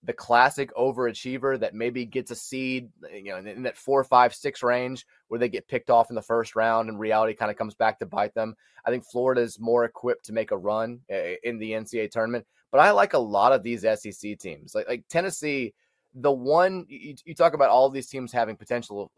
the 0.05 0.13
classic 0.13 0.75
overachiever 0.75 1.59
that 1.59 1.75
maybe 1.75 2.05
gets 2.05 2.31
a 2.31 2.35
seed, 2.35 2.91
you 3.13 3.25
know, 3.25 3.39
in 3.39 3.63
that 3.63 3.77
four, 3.77 4.05
five, 4.05 4.35
six 4.35 4.63
range 4.63 5.07
where 5.29 5.41
they 5.41 5.49
get 5.49 5.67
picked 5.67 5.91
off 5.91 6.11
in 6.11 6.15
the 6.15 6.23
first 6.23 6.55
round 6.55 6.89
and 6.89 7.01
reality 7.01 7.35
kind 7.35 7.51
of 7.51 7.57
comes 7.57 7.75
back 7.75 7.99
to 7.99 8.07
bite 8.07 8.35
them. 8.35 8.55
I 8.85 8.91
think 8.91 9.05
Florida 9.05 9.41
is 9.41 9.59
more 9.59 9.85
equipped 9.85 10.27
to 10.27 10.33
make 10.33 10.51
a 10.51 10.59
run 10.59 11.01
eh, 11.09 11.37
in 11.43 11.59
the 11.59 11.73
NCAA 11.73 12.11
tournament. 12.11 12.47
But 12.75 12.81
I 12.81 12.91
like 12.91 13.13
a 13.13 13.19
lot 13.19 13.53
of 13.53 13.63
these 13.63 13.83
SEC 13.83 14.37
teams, 14.37 14.75
like 14.75 14.89
like 14.89 15.05
Tennessee. 15.09 15.73
The 16.13 16.33
one 16.33 16.85
you, 16.89 17.15
you 17.25 17.33
talk 17.33 17.55
about 17.55 17.71
all 17.71 17.89
these 17.89 18.09
teams 18.09 18.33
having 18.33 18.57
potential 18.57 19.13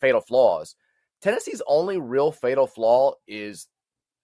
fatal 0.00 0.22
flaws. 0.22 0.74
Tennessee's 1.20 1.60
only 1.66 1.98
real 1.98 2.32
fatal 2.32 2.66
flaw 2.66 3.12
is 3.26 3.68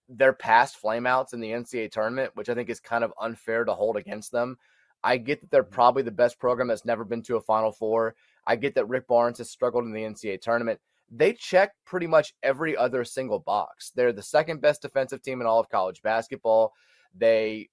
their 0.08 0.32
past 0.32 0.82
flameouts 0.82 1.34
in 1.34 1.40
the 1.40 1.50
NCAA 1.50 1.90
tournament, 1.90 2.30
which 2.32 2.48
I 2.48 2.54
think 2.54 2.70
is 2.70 2.80
kind 2.80 3.04
of 3.04 3.12
unfair 3.20 3.62
to 3.66 3.74
hold 3.74 3.98
against 3.98 4.32
them. 4.32 4.56
I 5.02 5.18
get 5.18 5.42
that 5.42 5.50
they're 5.50 5.62
mm-hmm. 5.62 5.74
probably 5.74 6.02
the 6.02 6.10
best 6.10 6.38
program 6.38 6.68
that's 6.68 6.86
never 6.86 7.04
been 7.04 7.20
to 7.24 7.36
a 7.36 7.42
Final 7.42 7.72
Four. 7.72 8.14
I 8.46 8.56
get 8.56 8.74
that 8.76 8.88
Rick 8.88 9.06
Barnes 9.06 9.36
has 9.36 9.50
struggled 9.50 9.84
in 9.84 9.92
the 9.92 10.00
NCAA 10.00 10.40
tournament. 10.40 10.80
They 11.10 11.34
check 11.34 11.72
pretty 11.84 12.06
much 12.06 12.32
every 12.42 12.74
other 12.74 13.04
single 13.04 13.40
box. 13.40 13.92
They're 13.94 14.14
the 14.14 14.22
second 14.22 14.62
best 14.62 14.80
defensive 14.80 15.20
team 15.20 15.42
in 15.42 15.46
all 15.46 15.60
of 15.60 15.68
college 15.68 16.00
basketball. 16.00 16.72
They 17.14 17.68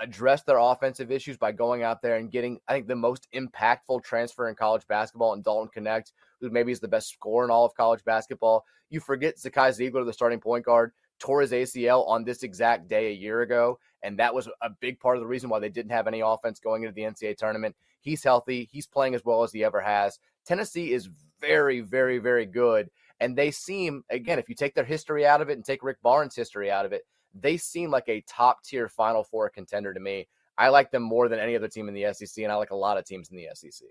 address 0.00 0.42
their 0.42 0.58
offensive 0.58 1.10
issues 1.10 1.36
by 1.36 1.52
going 1.52 1.82
out 1.82 2.02
there 2.02 2.16
and 2.16 2.30
getting, 2.30 2.58
I 2.68 2.74
think, 2.74 2.86
the 2.86 2.96
most 2.96 3.28
impactful 3.34 4.04
transfer 4.04 4.48
in 4.48 4.54
college 4.54 4.86
basketball 4.86 5.34
in 5.34 5.42
Dalton 5.42 5.84
Knecht, 5.84 6.12
who 6.40 6.50
maybe 6.50 6.72
is 6.72 6.80
the 6.80 6.88
best 6.88 7.12
scorer 7.12 7.44
in 7.44 7.50
all 7.50 7.64
of 7.64 7.74
college 7.74 8.04
basketball. 8.04 8.64
You 8.90 9.00
forget 9.00 9.36
Zakai 9.36 9.70
Zeigler, 9.70 10.04
the 10.04 10.12
starting 10.12 10.40
point 10.40 10.64
guard, 10.64 10.92
tore 11.18 11.40
his 11.40 11.52
ACL 11.52 12.06
on 12.08 12.24
this 12.24 12.42
exact 12.42 12.88
day 12.88 13.08
a 13.08 13.14
year 13.14 13.42
ago. 13.42 13.78
And 14.02 14.18
that 14.18 14.34
was 14.34 14.48
a 14.62 14.70
big 14.80 15.00
part 15.00 15.16
of 15.16 15.20
the 15.20 15.26
reason 15.26 15.50
why 15.50 15.58
they 15.58 15.68
didn't 15.68 15.92
have 15.92 16.06
any 16.06 16.20
offense 16.20 16.60
going 16.60 16.82
into 16.82 16.94
the 16.94 17.02
NCAA 17.02 17.36
tournament. 17.36 17.74
He's 18.00 18.22
healthy. 18.22 18.68
He's 18.70 18.86
playing 18.86 19.14
as 19.14 19.24
well 19.24 19.42
as 19.42 19.52
he 19.52 19.64
ever 19.64 19.80
has. 19.80 20.18
Tennessee 20.46 20.92
is 20.92 21.08
very, 21.40 21.80
very, 21.80 22.18
very 22.18 22.46
good. 22.46 22.88
And 23.18 23.34
they 23.36 23.50
seem, 23.50 24.04
again, 24.10 24.38
if 24.38 24.48
you 24.48 24.54
take 24.54 24.74
their 24.74 24.84
history 24.84 25.26
out 25.26 25.40
of 25.40 25.48
it 25.48 25.54
and 25.54 25.64
take 25.64 25.82
Rick 25.82 26.02
Barnes' 26.02 26.36
history 26.36 26.70
out 26.70 26.84
of 26.84 26.92
it, 26.92 27.02
they 27.40 27.56
seem 27.56 27.90
like 27.90 28.08
a 28.08 28.22
top 28.28 28.62
tier 28.62 28.88
Final 28.88 29.24
Four 29.24 29.50
contender 29.50 29.92
to 29.92 30.00
me. 30.00 30.28
I 30.58 30.68
like 30.68 30.90
them 30.90 31.02
more 31.02 31.28
than 31.28 31.38
any 31.38 31.54
other 31.54 31.68
team 31.68 31.88
in 31.88 31.94
the 31.94 32.12
SEC, 32.12 32.42
and 32.42 32.52
I 32.52 32.56
like 32.56 32.70
a 32.70 32.76
lot 32.76 32.96
of 32.96 33.04
teams 33.04 33.30
in 33.30 33.36
the 33.36 33.48
SEC. 33.54 33.86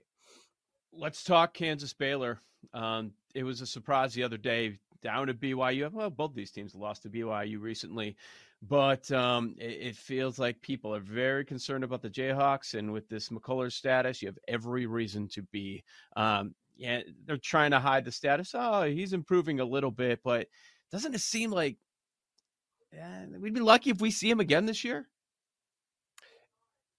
Let's 0.91 1.23
talk 1.23 1.53
Kansas 1.53 1.93
Baylor. 1.93 2.41
Um, 2.73 3.11
it 3.35 3.43
was 3.43 3.61
a 3.61 3.67
surprise 3.67 4.13
the 4.13 4.23
other 4.23 4.37
day 4.37 4.79
down 5.03 5.27
to 5.27 5.33
BYU. 5.33 5.91
Well, 5.91 6.09
both 6.09 6.33
these 6.33 6.51
teams 6.51 6.73
lost 6.73 7.03
to 7.03 7.09
BYU 7.09 7.61
recently, 7.61 8.15
but 8.63 9.11
um, 9.11 9.53
it, 9.59 9.87
it, 9.89 9.95
feels 9.95 10.39
like 10.39 10.59
people 10.61 10.95
are 10.95 11.01
very 11.01 11.45
concerned 11.45 11.83
about 11.83 12.01
the 12.01 12.09
Jayhawks, 12.09 12.73
and 12.73 12.91
with 12.91 13.07
this 13.07 13.29
McCullar 13.29 13.71
status, 13.71 14.21
you 14.21 14.27
have 14.27 14.39
every 14.47 14.87
reason 14.87 15.27
to 15.29 15.43
be. 15.43 15.83
Um, 16.15 16.55
yeah, 16.75 17.01
they're 17.25 17.37
trying 17.37 17.71
to 17.71 17.79
hide 17.79 18.05
the 18.05 18.11
status. 18.11 18.51
Oh, 18.55 18.83
he's 18.83 19.13
improving 19.13 19.59
a 19.59 19.65
little 19.65 19.91
bit, 19.91 20.19
but 20.23 20.47
doesn't 20.91 21.13
it 21.13 21.21
seem 21.21 21.51
like 21.51 21.77
yeah, 22.95 23.25
we'd 23.39 23.53
be 23.53 23.59
lucky 23.59 23.89
if 23.89 24.01
we 24.01 24.11
see 24.11 24.29
him 24.29 24.39
again 24.39 24.65
this 24.65 24.83
year? 24.83 25.07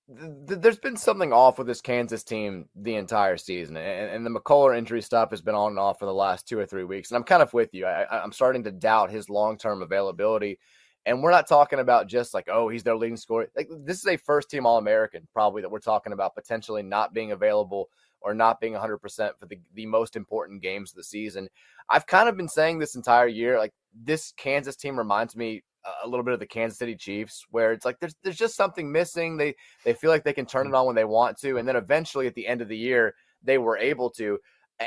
there's 0.09 0.79
been 0.79 0.97
something 0.97 1.33
off 1.33 1.59
with 1.59 1.67
this 1.67 1.81
Kansas 1.81 2.23
team 2.23 2.69
the 2.77 2.95
entire 2.95 3.37
season, 3.37 3.77
and, 3.77 4.25
the 4.25 4.31
McCullar 4.31 4.77
injury 4.77 5.03
stuff 5.03 5.31
has 5.31 5.43
been 5.43 5.57
on 5.57 5.71
and 5.71 5.79
off 5.81 5.99
for 5.99 6.07
the 6.07 6.15
last 6.15 6.47
two 6.47 6.59
or 6.59 6.67
three 6.67 6.85
weeks. 6.85 7.11
And 7.11 7.17
I'm 7.17 7.25
kind 7.25 7.43
of 7.43 7.53
with 7.53 7.75
you. 7.75 7.87
I, 7.87 8.23
am 8.23 8.31
starting 8.31 8.63
to 8.65 8.71
doubt 8.71 9.11
his 9.11 9.29
long 9.29 9.59
term 9.59 9.83
availability. 9.83 10.59
And 11.07 11.23
we're 11.23 11.33
not 11.33 11.49
talking 11.49 11.81
about 11.81 12.09
just 12.09 12.35
like, 12.35 12.49
oh, 12.49 12.69
he's 12.69 12.83
their 12.83 12.97
leading 12.97 13.17
scorer. 13.17 13.49
Like 13.57 13.69
this 13.85 13.99
is 13.99 14.07
a 14.07 14.17
first 14.17 14.51
team 14.51 14.67
All 14.67 14.79
American, 14.79 15.27
probably 15.33 15.63
that 15.63 15.71
we're 15.71 15.79
talking 15.79 16.13
about 16.13 16.35
potentially 16.35 16.83
not 16.83 17.13
being 17.13 17.33
available 17.33 17.89
or 18.21 18.35
not 18.35 18.61
being 18.61 18.75
100% 18.75 19.01
for 19.39 19.47
the, 19.47 19.59
the 19.75 19.87
most 19.87 20.17
important 20.17 20.63
games 20.63 20.91
of 20.93 20.97
the 20.97 21.05
season. 21.05 21.49
I've 21.89 22.07
kind 22.07 22.29
of 22.29 22.37
been 22.37 22.49
saying 22.49 22.79
this 22.79 22.97
entire 22.97 23.29
year, 23.29 23.59
like 23.59 23.73
this 23.95 24.33
Kansas 24.37 24.77
team 24.77 24.99
reminds 24.99 25.37
me 25.37 25.63
a 26.05 26.09
little 26.09 26.25
bit 26.25 26.35
of 26.35 26.41
the 26.41 26.47
Kansas 26.47 26.79
City 26.79 26.95
Chiefs, 26.95 27.47
where 27.51 27.73
it's 27.73 27.85
like 27.85 27.99
there's 28.01 28.15
there's 28.23 28.37
just 28.37 28.57
something 28.57 28.91
missing. 28.91 29.37
They 29.37 29.55
they 29.85 29.95
feel 29.95 30.11
like 30.11 30.25
they 30.25 30.33
can 30.33 30.47
turn 30.47 30.67
it 30.67 30.75
on 30.75 30.87
when 30.87 30.97
they 30.97 31.05
want 31.05 31.39
to, 31.41 31.59
and 31.59 31.67
then 31.67 31.77
eventually 31.77 32.27
at 32.27 32.35
the 32.35 32.47
end 32.47 32.61
of 32.61 32.69
the 32.69 32.77
year 32.77 33.15
they 33.43 33.59
were 33.59 33.77
able 33.77 34.11
to. 34.11 34.39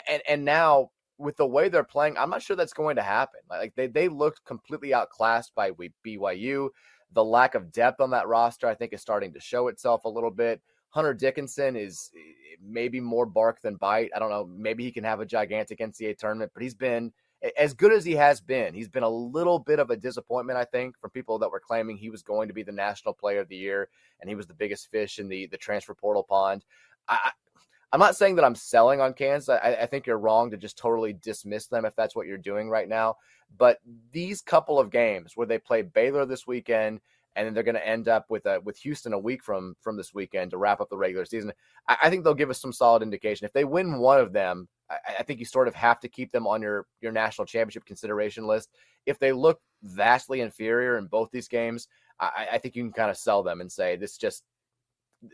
And 0.08 0.22
and 0.28 0.46
now 0.46 0.92
with 1.18 1.38
the 1.38 1.46
way 1.46 1.70
they're 1.70 1.84
playing, 1.84 2.18
I'm 2.18 2.30
not 2.30 2.42
sure 2.42 2.56
that's 2.56 2.74
going 2.74 2.96
to 2.96 3.02
happen. 3.02 3.42
Like 3.50 3.76
they 3.76 3.88
they 3.88 4.08
looked 4.08 4.46
completely 4.46 4.94
outclassed 4.94 5.54
by 5.56 5.72
BYU. 5.72 6.70
The 7.14 7.24
lack 7.24 7.56
of 7.56 7.72
depth 7.72 8.02
on 8.02 8.12
that 8.12 8.28
roster, 8.28 8.68
I 8.68 8.76
think, 8.76 8.94
is 8.94 9.02
starting 9.02 9.34
to 9.34 9.40
show 9.40 9.68
itself 9.68 10.06
a 10.06 10.10
little 10.10 10.32
bit. 10.32 10.62
Hunter 10.90 11.14
Dickinson 11.14 11.76
is 11.76 12.12
eh, 12.16 12.56
maybe 12.64 13.00
more 13.00 13.26
bark 13.26 13.62
than 13.62 13.76
bite. 13.76 14.12
I 14.16 14.20
don't 14.20 14.30
know. 14.30 14.50
Maybe 14.56 14.84
he 14.84 14.92
can 14.92 15.04
have 15.04 15.20
a 15.20 15.26
gigantic 15.26 15.80
NCAA 15.80 16.18
tournament, 16.18 16.52
but 16.54 16.64
he's 16.64 16.76
been 16.76 17.12
as 17.58 17.74
good 17.74 17.94
as 17.94 18.04
he 18.04 18.14
has 18.14 18.42
been, 18.42 18.74
he's 18.74 18.90
been 18.90 19.04
a 19.04 19.10
little 19.10 19.60
bit 19.60 19.80
of 19.80 19.90
a 19.90 19.96
disappointment, 19.96 20.60
I 20.60 20.66
think, 20.66 20.98
for 21.00 21.10
people 21.10 21.40
that 21.40 21.52
were 21.52 21.60
claiming 21.60 21.98
he 21.98 22.10
was 22.10 22.22
going 22.22 22.48
to 22.48 22.54
be 22.54 22.64
the 22.64 22.72
national 22.72 23.14
player 23.14 23.40
of 23.40 23.48
the 23.48 23.56
year 23.56 23.90
and 24.20 24.30
he 24.30 24.36
was 24.36 24.48
the 24.48 24.54
biggest 24.54 24.92
fish 24.92 25.20
in 25.20 25.30
the 25.30 25.48
the 25.48 25.58
transfer 25.58 25.94
portal 25.94 26.24
pond. 26.24 26.66
I, 27.08 27.32
I'm 27.92 28.00
not 28.00 28.16
saying 28.16 28.36
that 28.36 28.46
I'm 28.46 28.56
selling 28.56 29.02
on 29.02 29.14
Kansas. 29.14 29.50
I, 29.50 29.78
I 29.82 29.86
think 29.86 30.06
you're 30.06 30.20
wrong 30.20 30.52
to 30.52 30.58
just 30.58 30.78
totally 30.78 31.14
dismiss 31.14 31.68
them 31.68 31.86
if 31.86 31.96
that's 31.96 32.16
what 32.16 32.28
you're 32.28 32.38
doing 32.38 32.70
right 32.70 32.88
now. 32.88 33.16
But 33.58 33.80
these 34.12 34.42
couple 34.42 34.78
of 34.78 34.92
games 34.92 35.32
where 35.36 35.48
they 35.48 35.58
play 35.58 35.82
Baylor 35.82 36.26
this 36.26 36.46
weekend 36.46 37.00
and 37.36 37.48
then 37.48 37.54
they're 37.54 37.64
going 37.64 37.76
to 37.76 37.88
end 37.88 38.08
up 38.08 38.26
with 38.30 38.46
a, 38.46 38.60
with 38.60 38.78
Houston 38.80 39.14
a 39.14 39.20
week 39.20 39.44
from 39.44 39.76
from 39.82 39.98
this 39.98 40.14
weekend 40.14 40.52
to 40.52 40.58
wrap 40.58 40.82
up 40.82 40.90
the 40.90 40.98
regular 40.98 41.26
season. 41.26 41.52
I, 41.88 41.98
I 42.04 42.10
think 42.10 42.24
they'll 42.24 42.34
give 42.34 42.50
us 42.50 42.62
some 42.62 42.74
solid 42.74 43.02
indication. 43.02 43.46
If 43.46 43.54
they 43.54 43.66
win 43.66 44.00
one 44.00 44.20
of 44.20 44.34
them, 44.34 44.68
I, 44.90 44.96
I, 45.20 45.24
think 45.24 45.40
you 45.40 45.46
sort 45.46 45.68
of 45.68 45.76
have 45.76 46.00
to 46.02 46.08
keep 46.08 46.32
them 46.32 46.48
on 46.48 46.62
your 46.62 46.86
your 47.02 47.12
national 47.12 47.46
championship 47.46 47.86
consideration 47.86 48.48
list. 48.48 48.70
If 49.06 49.20
they 49.20 49.32
look 49.32 49.60
vastly 49.84 50.42
inferior 50.42 50.98
in 50.98 51.08
both 51.08 51.30
these 51.32 51.48
games, 51.48 51.88
I, 52.20 52.48
I 52.54 52.58
think 52.58 52.76
you 52.76 52.84
can 52.84 52.94
kind 52.94 53.12
of 53.12 53.18
sell 53.18 53.44
them 53.44 53.62
and 53.62 53.72
say 53.72 53.96
this 53.96 54.18
just 54.18 54.44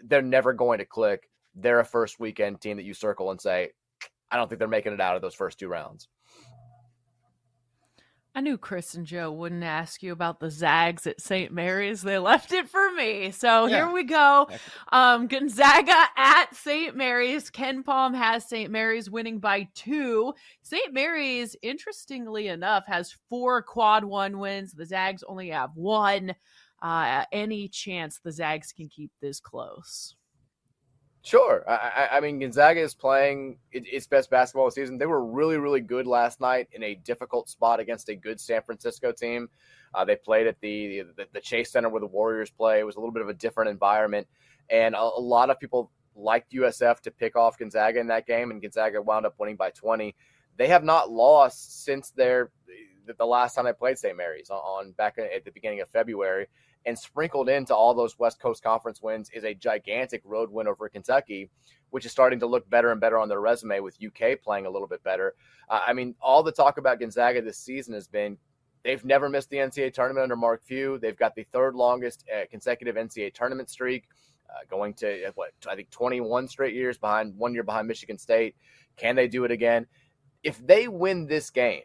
they're 0.05 0.21
never 0.21 0.53
going 0.53 0.79
to 0.79 0.85
click. 0.85 1.29
They're 1.55 1.79
a 1.79 1.85
first 1.85 2.19
weekend 2.19 2.61
team 2.61 2.77
that 2.77 2.83
you 2.85 2.93
circle 2.93 3.31
and 3.31 3.39
say, 3.39 3.71
I 4.31 4.37
don't 4.37 4.49
think 4.49 4.59
they're 4.59 4.67
making 4.67 4.93
it 4.93 5.01
out 5.01 5.15
of 5.15 5.21
those 5.21 5.35
first 5.35 5.59
two 5.59 5.67
rounds. 5.67 6.07
I 8.37 8.41
knew 8.41 8.57
Chris 8.57 8.95
and 8.95 9.05
Joe 9.05 9.31
wouldn't 9.31 9.63
ask 9.63 10.03
you 10.03 10.11
about 10.11 10.41
the 10.41 10.51
Zags 10.51 11.07
at 11.07 11.21
St. 11.21 11.53
Mary's. 11.53 12.01
They 12.01 12.19
left 12.19 12.51
it 12.51 12.67
for 12.67 12.91
me. 12.91 13.31
So 13.31 13.65
yeah. 13.65 13.77
here 13.77 13.93
we 13.93 14.03
go. 14.03 14.49
Um, 14.91 15.27
Gonzaga 15.27 16.03
at 16.17 16.53
St. 16.53 16.97
Mary's. 16.97 17.49
KenPom 17.49 18.13
has 18.13 18.43
St. 18.43 18.69
Mary's 18.69 19.09
winning 19.09 19.39
by 19.39 19.69
two. 19.73 20.33
St. 20.63 20.93
Mary's, 20.93 21.55
interestingly 21.61 22.49
enough, 22.49 22.83
has 22.87 23.15
four 23.29 23.61
quad 23.61 24.03
one 24.03 24.37
wins. 24.37 24.73
The 24.73 24.85
Zags 24.85 25.23
only 25.25 25.49
have 25.51 25.69
one. 25.75 26.35
Uh, 26.81 27.23
any 27.31 27.69
chance 27.69 28.19
the 28.19 28.33
Zags 28.33 28.73
can 28.73 28.89
keep 28.89 29.11
this 29.21 29.39
close? 29.39 30.13
Sure. 31.25 31.67
I, 31.67 32.09
I, 32.11 32.19
mean, 32.19 32.37
Gonzaga 32.37 32.79
is 32.79 32.93
playing 32.93 33.57
its 33.71 34.05
best 34.05 34.29
basketball 34.29 34.69
season. 34.69 34.99
They 34.99 35.07
were 35.07 35.25
really, 35.25 35.57
really 35.57 35.81
good 35.81 36.05
last 36.05 36.39
night 36.39 36.67
in 36.71 36.83
a 36.83 36.93
difficult 36.93 37.49
spot 37.49 37.79
against 37.79 38.09
a 38.09 38.15
good 38.15 38.39
San 38.39 38.61
Francisco 38.61 39.11
team. 39.11 39.49
Uh, 39.95 40.05
they 40.05 40.17
played 40.17 40.45
at 40.45 40.61
the, 40.61 41.01
the, 41.17 41.25
the 41.33 41.41
Chase 41.41 41.71
Center 41.71 41.89
where 41.89 41.99
the 41.99 42.05
Warriors 42.05 42.51
play. 42.51 42.79
It 42.79 42.83
was 42.83 42.95
a 42.95 42.99
little 42.99 43.11
bit 43.11 43.23
of 43.23 43.29
a 43.29 43.33
different 43.33 43.71
environment, 43.71 44.27
and 44.69 44.93
a, 44.93 44.99
a 44.99 45.19
lot 45.19 45.49
of 45.49 45.59
people 45.59 45.89
liked 46.15 46.51
USF 46.51 46.99
to 46.99 47.09
pick 47.09 47.35
off 47.35 47.57
Gonzaga 47.57 47.99
in 47.99 48.05
that 48.09 48.27
game, 48.27 48.51
and 48.51 48.61
Gonzaga 48.61 49.01
wound 49.01 49.25
up 49.25 49.33
winning 49.39 49.55
by 49.55 49.71
20. 49.71 50.13
They 50.57 50.67
have 50.67 50.83
not 50.83 51.09
lost 51.09 51.85
since 51.85 52.11
their 52.11 52.51
the 53.17 53.25
last 53.25 53.55
time 53.55 53.65
they 53.65 53.73
played 53.73 53.97
St. 53.97 54.15
Mary's 54.15 54.51
on, 54.51 54.57
on 54.57 54.91
back 54.91 55.17
at 55.17 55.43
the 55.43 55.51
beginning 55.51 55.81
of 55.81 55.89
February 55.89 56.45
and 56.85 56.97
sprinkled 56.97 57.49
into 57.49 57.75
all 57.75 57.93
those 57.93 58.19
West 58.19 58.39
Coast 58.39 58.63
Conference 58.63 59.01
wins 59.01 59.29
is 59.31 59.43
a 59.43 59.53
gigantic 59.53 60.21
road 60.23 60.51
win 60.51 60.67
over 60.67 60.87
Kentucky, 60.87 61.49
which 61.89 62.05
is 62.05 62.11
starting 62.11 62.39
to 62.39 62.45
look 62.45 62.69
better 62.69 62.91
and 62.91 63.01
better 63.01 63.17
on 63.17 63.27
their 63.27 63.41
resume 63.41 63.79
with 63.79 63.97
UK 64.03 64.41
playing 64.43 64.65
a 64.65 64.69
little 64.69 64.87
bit 64.87 65.03
better. 65.03 65.33
Uh, 65.69 65.81
I 65.85 65.93
mean, 65.93 66.15
all 66.21 66.43
the 66.43 66.51
talk 66.51 66.77
about 66.77 66.99
Gonzaga 66.99 67.41
this 67.41 67.57
season 67.57 67.93
has 67.93 68.07
been 68.07 68.37
they've 68.83 69.03
never 69.03 69.29
missed 69.29 69.49
the 69.49 69.57
NCAA 69.57 69.93
tournament 69.93 70.23
under 70.23 70.35
Mark 70.35 70.63
Few. 70.63 70.99
They've 70.99 71.17
got 71.17 71.35
the 71.35 71.45
third 71.51 71.75
longest 71.75 72.23
uh, 72.33 72.45
consecutive 72.49 72.95
NCAA 72.95 73.33
tournament 73.33 73.69
streak, 73.69 74.05
uh, 74.49 74.59
going 74.69 74.93
to 74.95 75.25
uh, 75.25 75.31
what 75.35 75.51
I 75.67 75.75
think 75.75 75.89
21 75.89 76.47
straight 76.47 76.75
years 76.75 76.97
behind, 76.97 77.35
one 77.35 77.53
year 77.53 77.63
behind 77.63 77.87
Michigan 77.87 78.17
State. 78.17 78.55
Can 78.95 79.15
they 79.15 79.27
do 79.27 79.43
it 79.43 79.51
again? 79.51 79.87
If 80.43 80.65
they 80.65 80.87
win 80.87 81.25
this 81.25 81.49
game, 81.49 81.81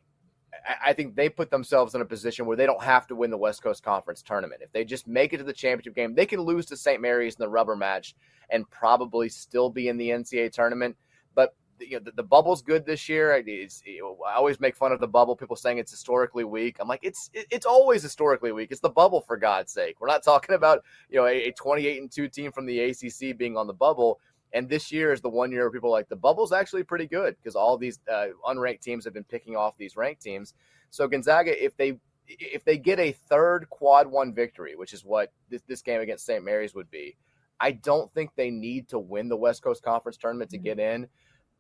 I 0.84 0.92
think 0.92 1.14
they 1.14 1.28
put 1.28 1.50
themselves 1.50 1.94
in 1.94 2.00
a 2.00 2.04
position 2.04 2.46
where 2.46 2.56
they 2.56 2.66
don't 2.66 2.82
have 2.82 3.06
to 3.08 3.16
win 3.16 3.30
the 3.30 3.36
West 3.36 3.62
Coast 3.62 3.82
Conference 3.82 4.22
tournament. 4.22 4.62
If 4.62 4.72
they 4.72 4.84
just 4.84 5.06
make 5.06 5.32
it 5.32 5.38
to 5.38 5.44
the 5.44 5.52
championship 5.52 5.94
game, 5.94 6.14
they 6.14 6.26
can 6.26 6.40
lose 6.40 6.66
to 6.66 6.76
St. 6.76 7.00
Mary's 7.00 7.34
in 7.34 7.42
the 7.42 7.48
rubber 7.48 7.76
match 7.76 8.14
and 8.50 8.68
probably 8.70 9.28
still 9.28 9.70
be 9.70 9.88
in 9.88 9.96
the 9.96 10.10
NCAA 10.10 10.52
tournament. 10.52 10.96
But 11.34 11.54
you 11.80 11.92
know, 11.92 12.00
the, 12.04 12.12
the 12.12 12.22
bubble's 12.22 12.62
good 12.62 12.84
this 12.84 13.08
year. 13.08 13.42
It's, 13.46 13.82
I 13.86 14.34
always 14.34 14.60
make 14.60 14.76
fun 14.76 14.92
of 14.92 15.00
the 15.00 15.08
bubble. 15.08 15.36
People 15.36 15.56
saying 15.56 15.78
it's 15.78 15.90
historically 15.90 16.44
weak. 16.44 16.76
I'm 16.80 16.88
like, 16.88 17.00
it's 17.02 17.30
it's 17.32 17.66
always 17.66 18.02
historically 18.02 18.52
weak. 18.52 18.68
It's 18.70 18.80
the 18.80 18.90
bubble 18.90 19.20
for 19.20 19.36
God's 19.36 19.72
sake. 19.72 19.96
We're 20.00 20.08
not 20.08 20.22
talking 20.22 20.54
about 20.54 20.84
you 21.08 21.18
know 21.18 21.26
a, 21.26 21.48
a 21.48 21.52
28 21.52 22.00
and 22.00 22.10
two 22.10 22.28
team 22.28 22.52
from 22.52 22.66
the 22.66 22.80
ACC 22.80 23.36
being 23.36 23.56
on 23.56 23.66
the 23.66 23.72
bubble. 23.72 24.20
And 24.52 24.68
this 24.68 24.90
year 24.90 25.12
is 25.12 25.20
the 25.20 25.28
one 25.28 25.52
year 25.52 25.62
where 25.62 25.70
people 25.70 25.90
like 25.90 26.08
the 26.08 26.16
bubble's 26.16 26.52
actually 26.52 26.82
pretty 26.82 27.06
good 27.06 27.36
because 27.36 27.54
all 27.54 27.78
these 27.78 28.00
uh, 28.10 28.28
unranked 28.46 28.80
teams 28.80 29.04
have 29.04 29.14
been 29.14 29.24
picking 29.24 29.56
off 29.56 29.76
these 29.78 29.96
ranked 29.96 30.22
teams. 30.22 30.54
So 30.90 31.06
Gonzaga, 31.06 31.64
if 31.64 31.76
they 31.76 31.98
if 32.26 32.64
they 32.64 32.78
get 32.78 32.98
a 32.98 33.12
third 33.28 33.68
quad 33.70 34.06
one 34.06 34.34
victory, 34.34 34.76
which 34.76 34.92
is 34.92 35.04
what 35.04 35.32
this, 35.48 35.62
this 35.66 35.82
game 35.82 36.00
against 36.00 36.26
St. 36.26 36.44
Mary's 36.44 36.74
would 36.74 36.90
be, 36.90 37.16
I 37.58 37.72
don't 37.72 38.12
think 38.14 38.30
they 38.36 38.50
need 38.50 38.88
to 38.88 38.98
win 38.98 39.28
the 39.28 39.36
West 39.36 39.62
Coast 39.62 39.82
Conference 39.82 40.16
tournament 40.16 40.50
to 40.50 40.58
get 40.58 40.78
in. 40.78 41.08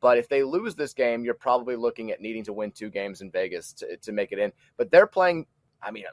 But 0.00 0.16
if 0.16 0.28
they 0.28 0.42
lose 0.42 0.74
this 0.74 0.94
game, 0.94 1.24
you're 1.24 1.34
probably 1.34 1.76
looking 1.76 2.10
at 2.10 2.20
needing 2.20 2.44
to 2.44 2.52
win 2.52 2.70
two 2.70 2.88
games 2.88 3.20
in 3.20 3.30
Vegas 3.30 3.72
to, 3.74 3.96
to 3.98 4.12
make 4.12 4.32
it 4.32 4.38
in. 4.38 4.52
But 4.78 4.90
they're 4.90 5.06
playing, 5.06 5.46
I 5.82 5.90
mean, 5.90 6.04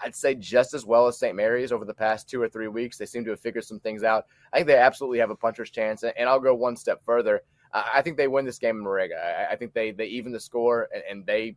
I'd 0.00 0.14
say 0.14 0.34
just 0.34 0.74
as 0.74 0.84
well 0.84 1.06
as 1.06 1.18
St. 1.18 1.34
Mary's 1.34 1.72
over 1.72 1.84
the 1.84 1.94
past 1.94 2.28
two 2.28 2.40
or 2.40 2.48
three 2.48 2.68
weeks. 2.68 2.98
They 2.98 3.06
seem 3.06 3.24
to 3.24 3.30
have 3.30 3.40
figured 3.40 3.64
some 3.64 3.80
things 3.80 4.02
out. 4.02 4.26
I 4.52 4.56
think 4.56 4.68
they 4.68 4.76
absolutely 4.76 5.18
have 5.18 5.30
a 5.30 5.36
puncher's 5.36 5.70
chance. 5.70 6.02
And 6.04 6.28
I'll 6.28 6.40
go 6.40 6.54
one 6.54 6.76
step 6.76 7.02
further. 7.04 7.42
I 7.72 8.02
think 8.02 8.16
they 8.16 8.28
win 8.28 8.44
this 8.44 8.58
game 8.58 8.76
in 8.76 8.82
Moraga. 8.82 9.48
I 9.50 9.56
think 9.56 9.74
they 9.74 9.90
they 9.90 10.06
even 10.06 10.32
the 10.32 10.40
score 10.40 10.88
and 11.08 11.26
they 11.26 11.56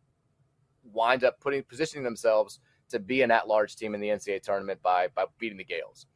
wind 0.83 1.23
up 1.23 1.39
putting 1.39 1.63
positioning 1.63 2.03
themselves 2.03 2.59
to 2.89 2.99
be 2.99 3.21
an 3.21 3.31
at-large 3.31 3.75
team 3.75 3.93
in 3.93 4.01
the 4.01 4.09
NCAA 4.09 4.41
tournament 4.41 4.81
by 4.81 5.07
by 5.15 5.25
beating 5.37 5.57
the 5.57 5.63
Gaels. 5.63 6.07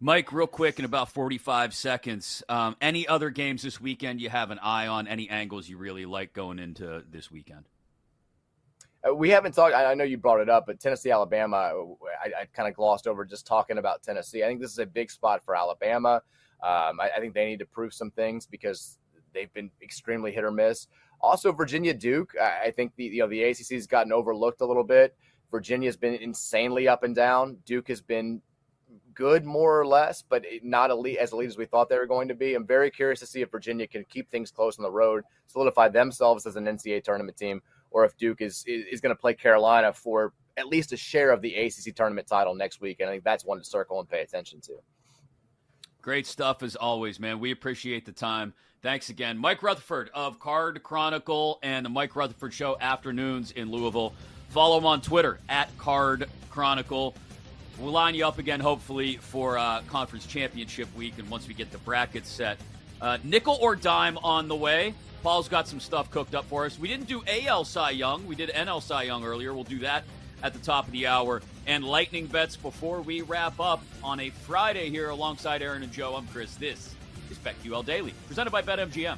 Mike, 0.00 0.32
real 0.32 0.48
quick 0.48 0.80
in 0.80 0.84
about 0.84 1.10
45 1.10 1.74
seconds. 1.74 2.42
Um, 2.48 2.76
any 2.80 3.06
other 3.06 3.30
games 3.30 3.62
this 3.62 3.80
weekend 3.80 4.20
you 4.20 4.30
have 4.30 4.50
an 4.50 4.58
eye 4.58 4.88
on? 4.88 5.06
Any 5.06 5.28
angles 5.28 5.68
you 5.68 5.78
really 5.78 6.06
like 6.06 6.32
going 6.32 6.58
into 6.58 7.04
this 7.08 7.30
weekend? 7.30 7.68
Uh, 9.08 9.14
we 9.14 9.30
haven't 9.30 9.52
talked. 9.52 9.74
I 9.74 9.94
know 9.94 10.04
you 10.04 10.16
brought 10.16 10.40
it 10.40 10.48
up, 10.48 10.66
but 10.66 10.80
Tennessee, 10.80 11.10
Alabama. 11.10 11.72
I, 12.24 12.42
I 12.42 12.44
kind 12.52 12.68
of 12.68 12.74
glossed 12.74 13.06
over 13.06 13.24
just 13.24 13.46
talking 13.46 13.78
about 13.78 14.02
Tennessee. 14.02 14.44
I 14.44 14.46
think 14.46 14.60
this 14.60 14.70
is 14.70 14.78
a 14.78 14.86
big 14.86 15.10
spot 15.10 15.42
for 15.44 15.56
Alabama. 15.56 16.22
Um, 16.62 17.00
I, 17.00 17.10
I, 17.16 17.20
think 17.20 17.34
they 17.34 17.44
need 17.44 17.58
to 17.58 17.66
prove 17.66 17.92
some 17.92 18.12
things 18.12 18.46
because 18.46 18.98
they've 19.34 19.52
been 19.52 19.70
extremely 19.82 20.30
hit 20.30 20.44
or 20.44 20.52
miss. 20.52 20.86
Also, 21.20 21.50
Virginia 21.50 21.92
Duke. 21.92 22.34
I, 22.40 22.66
I 22.66 22.70
think 22.70 22.94
the 22.94 23.04
you 23.04 23.22
know 23.22 23.28
the 23.28 23.42
ACC 23.42 23.70
has 23.72 23.86
gotten 23.86 24.12
overlooked 24.12 24.60
a 24.60 24.66
little 24.66 24.84
bit. 24.84 25.16
Virginia's 25.50 25.96
been 25.96 26.14
insanely 26.14 26.86
up 26.86 27.02
and 27.02 27.14
down. 27.14 27.58
Duke 27.66 27.88
has 27.88 28.00
been 28.00 28.40
good 29.14 29.44
more 29.44 29.78
or 29.78 29.86
less, 29.86 30.22
but 30.22 30.44
not 30.62 30.90
elite 30.90 31.18
as 31.18 31.32
elite 31.32 31.48
as 31.48 31.58
we 31.58 31.66
thought 31.66 31.88
they 31.88 31.98
were 31.98 32.06
going 32.06 32.28
to 32.28 32.34
be. 32.34 32.54
I'm 32.54 32.66
very 32.66 32.90
curious 32.90 33.20
to 33.20 33.26
see 33.26 33.42
if 33.42 33.50
Virginia 33.50 33.86
can 33.86 34.04
keep 34.08 34.30
things 34.30 34.50
close 34.50 34.78
on 34.78 34.82
the 34.82 34.90
road, 34.90 35.24
solidify 35.46 35.88
themselves 35.88 36.46
as 36.46 36.56
an 36.56 36.64
NCAA 36.64 37.04
tournament 37.04 37.36
team, 37.36 37.60
or 37.92 38.04
if 38.04 38.16
Duke 38.16 38.40
is 38.40 38.64
is, 38.66 39.00
going 39.00 39.14
to 39.14 39.20
play 39.20 39.34
Carolina 39.34 39.92
for 39.92 40.32
at 40.56 40.68
least 40.68 40.92
a 40.92 40.96
share 40.96 41.30
of 41.30 41.40
the 41.40 41.54
ACC 41.54 41.94
tournament 41.94 42.26
title 42.26 42.54
next 42.54 42.80
week. 42.80 43.00
And 43.00 43.08
I 43.08 43.12
think 43.12 43.24
that's 43.24 43.44
one 43.44 43.58
to 43.58 43.64
circle 43.64 44.00
and 44.00 44.08
pay 44.08 44.20
attention 44.20 44.60
to. 44.62 44.74
Great 46.02 46.26
stuff 46.26 46.62
as 46.62 46.76
always, 46.76 47.20
man. 47.20 47.38
We 47.38 47.52
appreciate 47.52 48.04
the 48.04 48.12
time. 48.12 48.52
Thanks 48.82 49.08
again. 49.10 49.38
Mike 49.38 49.62
Rutherford 49.62 50.10
of 50.12 50.40
Card 50.40 50.82
Chronicle 50.82 51.60
and 51.62 51.86
the 51.86 51.90
Mike 51.90 52.16
Rutherford 52.16 52.52
Show 52.52 52.76
afternoons 52.80 53.52
in 53.52 53.70
Louisville. 53.70 54.12
Follow 54.48 54.76
him 54.78 54.86
on 54.86 55.00
Twitter 55.00 55.38
at 55.48 55.76
Card 55.78 56.28
Chronicle. 56.50 57.14
We'll 57.78 57.92
line 57.92 58.14
you 58.14 58.26
up 58.26 58.38
again, 58.38 58.60
hopefully, 58.60 59.16
for 59.16 59.56
uh, 59.56 59.82
conference 59.86 60.26
championship 60.26 60.94
week, 60.96 61.14
and 61.18 61.30
once 61.30 61.48
we 61.48 61.54
get 61.54 61.70
the 61.70 61.78
brackets 61.78 62.28
set. 62.28 62.58
Uh, 63.00 63.18
nickel 63.24 63.56
or 63.60 63.74
dime 63.74 64.18
on 64.18 64.48
the 64.48 64.56
way. 64.56 64.94
Paul's 65.22 65.48
got 65.48 65.68
some 65.68 65.78
stuff 65.78 66.10
cooked 66.10 66.34
up 66.34 66.44
for 66.46 66.66
us. 66.66 66.78
We 66.78 66.88
didn't 66.88 67.06
do 67.06 67.22
AL 67.26 67.64
Cy 67.64 67.90
Young. 67.90 68.26
We 68.26 68.34
did 68.34 68.50
NL 68.50 68.82
Cy 68.82 69.04
Young 69.04 69.24
earlier. 69.24 69.54
We'll 69.54 69.62
do 69.62 69.78
that 69.80 70.02
at 70.42 70.52
the 70.52 70.58
top 70.58 70.86
of 70.86 70.92
the 70.92 71.06
hour. 71.06 71.42
And 71.66 71.84
lightning 71.84 72.26
bets 72.26 72.56
before 72.56 73.00
we 73.00 73.22
wrap 73.22 73.60
up 73.60 73.82
on 74.02 74.18
a 74.18 74.30
Friday 74.30 74.90
here 74.90 75.10
alongside 75.10 75.62
Erin 75.62 75.84
and 75.84 75.92
Joe. 75.92 76.16
I'm 76.16 76.26
Chris. 76.26 76.56
This 76.56 76.94
is 77.30 77.38
BetQL 77.38 77.84
Daily, 77.86 78.12
presented 78.26 78.50
by 78.50 78.62
BetMGM. 78.62 79.16